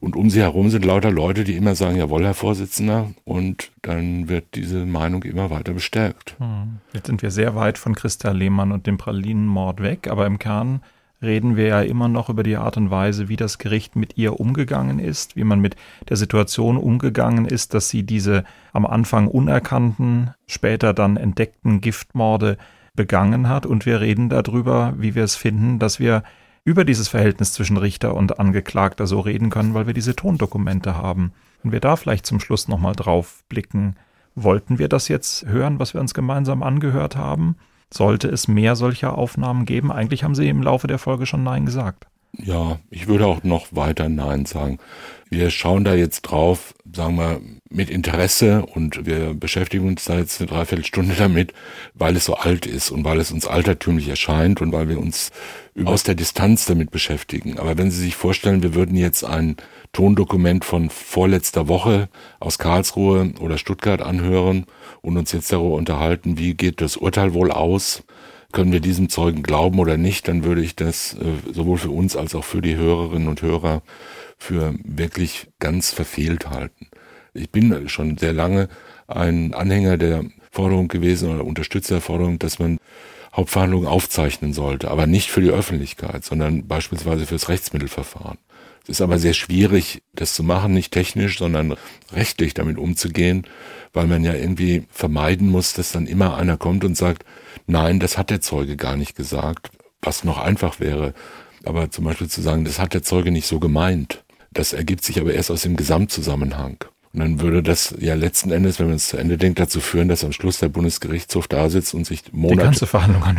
[0.00, 3.10] Und um sie herum sind lauter Leute, die immer sagen, jawohl, Herr Vorsitzender.
[3.24, 6.36] Und dann wird diese Meinung immer weiter bestärkt.
[6.38, 6.78] Hm.
[6.92, 10.82] Jetzt sind wir sehr weit von Christa Lehmann und dem Pralinenmord weg, aber im Kern
[11.22, 14.38] reden wir ja immer noch über die Art und Weise, wie das Gericht mit ihr
[14.38, 15.74] umgegangen ist, wie man mit
[16.08, 22.58] der Situation umgegangen ist, dass sie diese am Anfang unerkannten, später dann entdeckten Giftmorde
[22.98, 26.24] begangen hat und wir reden darüber, wie wir es finden, dass wir
[26.64, 31.32] über dieses Verhältnis zwischen Richter und Angeklagter so reden können, weil wir diese Tondokumente haben.
[31.62, 33.94] Wenn wir da vielleicht zum Schluss nochmal drauf blicken,
[34.34, 37.54] wollten wir das jetzt hören, was wir uns gemeinsam angehört haben?
[37.88, 39.92] Sollte es mehr solcher Aufnahmen geben?
[39.92, 42.08] Eigentlich haben Sie im Laufe der Folge schon Nein gesagt.
[42.36, 44.78] Ja, ich würde auch noch weiter Nein sagen.
[45.30, 47.40] Wir schauen da jetzt drauf, sagen wir,
[47.70, 51.52] mit Interesse und wir beschäftigen uns da jetzt eine Dreiviertelstunde damit,
[51.94, 55.30] weil es so alt ist und weil es uns altertümlich erscheint und weil wir uns
[55.84, 57.58] aus der Distanz damit beschäftigen.
[57.58, 59.56] Aber wenn Sie sich vorstellen, wir würden jetzt ein
[59.92, 62.08] Tondokument von vorletzter Woche
[62.40, 64.66] aus Karlsruhe oder Stuttgart anhören
[65.02, 68.02] und uns jetzt darüber unterhalten, wie geht das Urteil wohl aus,
[68.52, 72.16] können wir diesem Zeugen glauben oder nicht, dann würde ich das äh, sowohl für uns
[72.16, 73.82] als auch für die Hörerinnen und Hörer
[74.38, 76.88] für wirklich ganz verfehlt halten.
[77.34, 78.68] Ich bin schon sehr lange
[79.06, 82.78] ein Anhänger der Forderung gewesen oder Unterstützer der Forderung, dass man
[83.34, 88.38] Hauptverhandlungen aufzeichnen sollte, aber nicht für die Öffentlichkeit, sondern beispielsweise fürs Rechtsmittelverfahren.
[88.82, 91.76] Es ist aber sehr schwierig, das zu machen, nicht technisch, sondern
[92.12, 93.46] rechtlich damit umzugehen,
[93.92, 97.24] weil man ja irgendwie vermeiden muss, dass dann immer einer kommt und sagt,
[97.66, 99.70] nein, das hat der Zeuge gar nicht gesagt,
[100.00, 101.12] was noch einfach wäre.
[101.64, 104.24] Aber zum Beispiel zu sagen, das hat der Zeuge nicht so gemeint.
[104.52, 106.78] Das ergibt sich aber erst aus dem Gesamtzusammenhang.
[107.12, 110.08] Und dann würde das ja letzten Endes, wenn man es zu Ende denkt, dazu führen,
[110.08, 112.86] dass am Schluss der Bundesgerichtshof da sitzt und sich, Monate,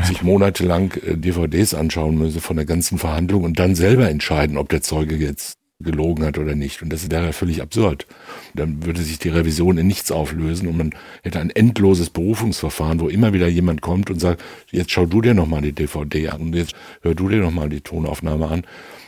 [0.05, 4.69] sich monatelang äh, DVDs anschauen müsse von der ganzen Verhandlung und dann selber entscheiden, ob
[4.69, 6.81] der Zeuge jetzt gelogen hat oder nicht.
[6.81, 8.05] Und das wäre ja völlig absurd.
[8.53, 10.91] Dann würde sich die Revision in nichts auflösen und man
[11.23, 15.33] hätte ein endloses Berufungsverfahren, wo immer wieder jemand kommt und sagt, jetzt schau du dir
[15.33, 18.63] nochmal die DVD an und jetzt hör du dir nochmal die Tonaufnahme an.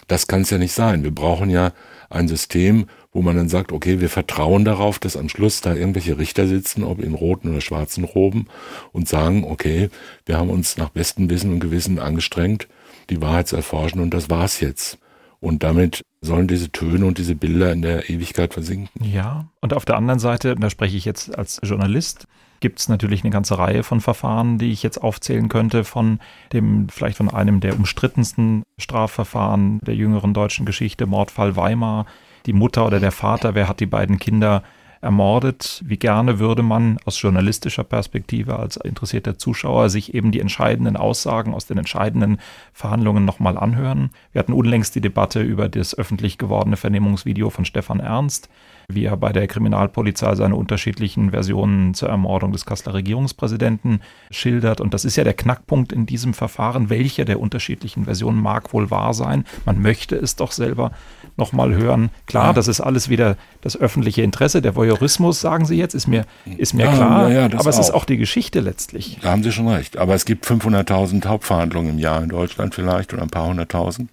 [0.08, 1.04] Das kann es ja nicht sein.
[1.04, 1.74] Wir brauchen ja
[2.10, 6.18] ein System, wo man dann sagt, okay, wir vertrauen darauf, dass am Schluss da irgendwelche
[6.18, 8.48] Richter sitzen, ob in roten oder schwarzen Roben
[8.94, 9.90] und sagen, okay,
[10.26, 12.68] wir haben uns nach bestem Wissen und Gewissen angestrengt,
[13.10, 14.98] die Wahrheit zu erforschen und das war's jetzt.
[15.42, 18.90] Und damit sollen diese Töne und diese Bilder in der Ewigkeit versinken.
[19.04, 22.28] Ja, und auf der anderen Seite, da spreche ich jetzt als Journalist,
[22.60, 26.20] gibt es natürlich eine ganze Reihe von Verfahren, die ich jetzt aufzählen könnte, von
[26.54, 32.06] dem, vielleicht von einem der umstrittensten Strafverfahren der jüngeren deutschen Geschichte, Mordfall Weimar,
[32.46, 34.64] die Mutter oder der Vater, wer hat die beiden Kinder
[35.02, 35.82] ermordet.
[35.86, 41.54] Wie gerne würde man aus journalistischer Perspektive als interessierter Zuschauer sich eben die entscheidenden Aussagen
[41.54, 42.38] aus den entscheidenden
[42.72, 44.12] Verhandlungen nochmal anhören.
[44.32, 48.50] Wir hatten unlängst die Debatte über das öffentlich gewordene Vernehmungsvideo von Stefan Ernst,
[48.88, 54.82] wie er bei der Kriminalpolizei seine unterschiedlichen Versionen zur Ermordung des Kasseler Regierungspräsidenten schildert.
[54.82, 56.90] Und das ist ja der Knackpunkt in diesem Verfahren.
[56.90, 59.46] Welche der unterschiedlichen Versionen mag wohl wahr sein?
[59.66, 60.92] Man möchte es doch selber
[61.38, 62.10] nochmal hören.
[62.26, 62.54] Klar, ja.
[62.54, 64.62] das ist alles wieder das öffentliche Interesse.
[64.62, 66.26] Der Voyeurismus, sagen Sie jetzt, ist mir,
[66.58, 67.32] ist mir ja, klar.
[67.32, 67.80] Ja, aber es auch.
[67.80, 69.18] ist auch die Geschichte letztlich.
[69.22, 69.98] Da haben Sie schon recht.
[69.98, 74.10] Aber es gibt 500.000 Hauptverhandlungen im Jahr in Deutschland vielleicht oder ein paar hunderttausend.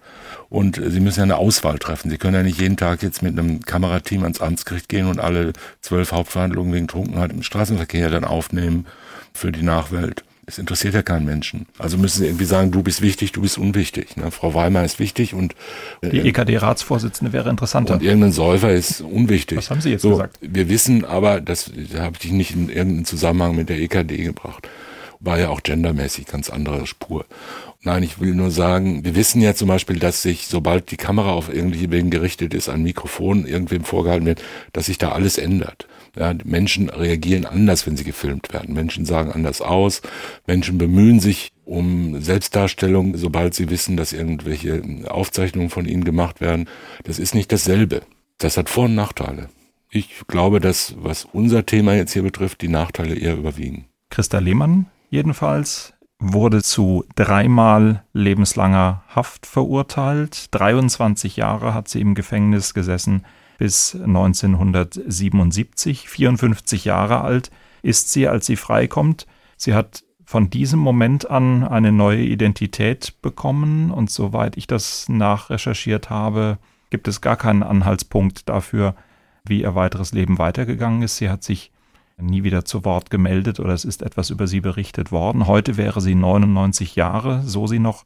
[0.49, 2.09] Und Sie müssen ja eine Auswahl treffen.
[2.09, 5.53] Sie können ja nicht jeden Tag jetzt mit einem Kamerateam ans Amtsgericht gehen und alle
[5.81, 8.87] zwölf Hauptverhandlungen wegen Trunkenheit im Straßenverkehr dann aufnehmen
[9.33, 10.23] für die Nachwelt.
[10.49, 11.67] Es interessiert ja keinen Menschen.
[11.77, 14.17] Also müssen sie irgendwie sagen, du bist wichtig, du bist unwichtig.
[14.17, 14.31] Ne?
[14.31, 15.53] Frau Weimar ist wichtig und
[16.01, 17.93] äh, die EKD-Ratsvorsitzende wäre interessanter.
[17.93, 19.59] Und irgendein Säufer ist unwichtig.
[19.59, 20.39] Was haben Sie jetzt so, gesagt?
[20.41, 24.67] Wir wissen aber, das habe ich nicht in irgendeinen Zusammenhang mit der EKD gebracht.
[25.19, 27.25] War ja auch gendermäßig ganz andere Spur.
[27.81, 31.31] Nein, ich will nur sagen, wir wissen ja zum Beispiel, dass sich, sobald die Kamera
[31.31, 35.87] auf irgendwelche Wegen gerichtet ist, ein Mikrofon irgendwem vorgehalten wird, dass sich da alles ändert.
[36.17, 38.75] Ja, Menschen reagieren anders, wenn sie gefilmt werden.
[38.75, 40.01] Menschen sagen anders aus.
[40.45, 46.67] Menschen bemühen sich um Selbstdarstellung, sobald sie wissen, dass irgendwelche Aufzeichnungen von ihnen gemacht werden.
[47.03, 48.01] Das ist nicht dasselbe.
[48.39, 49.47] Das hat Vor- und Nachteile.
[49.89, 53.85] Ich glaube, dass, was unser Thema jetzt hier betrifft, die Nachteile eher überwiegen.
[54.09, 60.47] Christa Lehmann jedenfalls wurde zu dreimal lebenslanger Haft verurteilt.
[60.51, 63.25] 23 Jahre hat sie im Gefängnis gesessen
[63.57, 66.09] bis 1977.
[66.09, 67.51] 54 Jahre alt
[67.81, 69.25] ist sie, als sie freikommt.
[69.57, 76.09] Sie hat von diesem Moment an eine neue Identität bekommen und soweit ich das nachrecherchiert
[76.09, 76.59] habe,
[76.89, 78.95] gibt es gar keinen Anhaltspunkt dafür,
[79.45, 81.17] wie ihr weiteres Leben weitergegangen ist.
[81.17, 81.71] Sie hat sich
[82.21, 85.47] nie wieder zu Wort gemeldet oder es ist etwas über sie berichtet worden.
[85.47, 88.05] Heute wäre sie 99 Jahre, so sie noch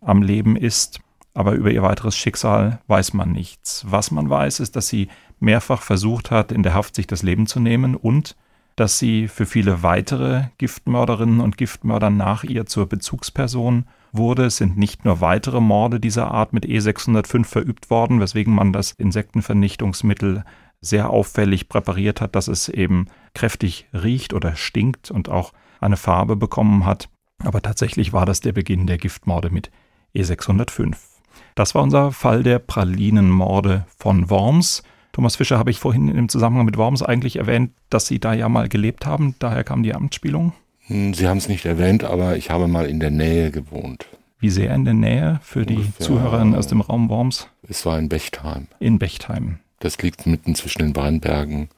[0.00, 1.00] am Leben ist,
[1.34, 3.84] aber über ihr weiteres Schicksal weiß man nichts.
[3.88, 5.08] Was man weiß, ist, dass sie
[5.40, 8.36] mehrfach versucht hat, in der Haft sich das Leben zu nehmen und
[8.76, 14.46] dass sie für viele weitere Giftmörderinnen und Giftmörder nach ihr zur Bezugsperson wurde.
[14.46, 18.92] Es sind nicht nur weitere Morde dieser Art mit E605 verübt worden, weswegen man das
[18.92, 20.44] Insektenvernichtungsmittel
[20.82, 26.36] sehr auffällig präpariert hat, dass es eben kräftig riecht oder stinkt und auch eine Farbe
[26.36, 27.08] bekommen hat.
[27.42, 29.70] Aber tatsächlich war das der Beginn der Giftmorde mit
[30.14, 30.96] E605.
[31.54, 34.82] Das war unser Fall der Pralinenmorde von Worms.
[35.12, 38.48] Thomas Fischer habe ich vorhin im Zusammenhang mit Worms eigentlich erwähnt, dass Sie da ja
[38.48, 39.34] mal gelebt haben.
[39.38, 40.52] Daher kam die Amtsspielung.
[40.86, 44.06] Hm, Sie haben es nicht erwähnt, aber ich habe mal in der Nähe gewohnt.
[44.38, 47.48] Wie sehr in der Nähe für die Ungefähr, Zuhörerinnen aus dem Raum Worms?
[47.68, 48.66] Es war in Bechtheim.
[48.80, 49.60] In Bechtheim.
[49.82, 51.68] Das liegt mitten zwischen den Weinbergen.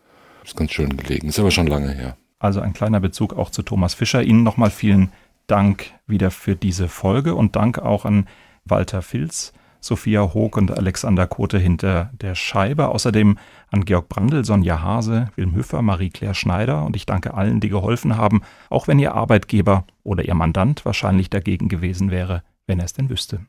[0.45, 1.29] Ist ganz schön gelegen.
[1.29, 2.19] Ist aber schon lange her.
[2.39, 4.23] Also ein kleiner Bezug auch zu Thomas Fischer.
[4.23, 5.11] Ihnen nochmal vielen
[5.47, 8.29] Dank wieder für diese Folge und Dank auch an
[8.67, 12.89] Walter Filz, Sophia Hoog und Alexander Kote hinter der Scheibe.
[12.89, 13.39] Außerdem
[13.71, 18.19] an Georg Brandl, Sonja Hase, Wilm Hüffer, Marie-Claire Schneider und ich danke allen, die geholfen
[18.19, 22.93] haben, auch wenn Ihr Arbeitgeber oder Ihr Mandant wahrscheinlich dagegen gewesen wäre, wenn er es
[22.93, 23.41] denn wüsste.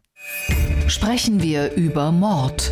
[0.87, 2.71] Sprechen wir über Mord.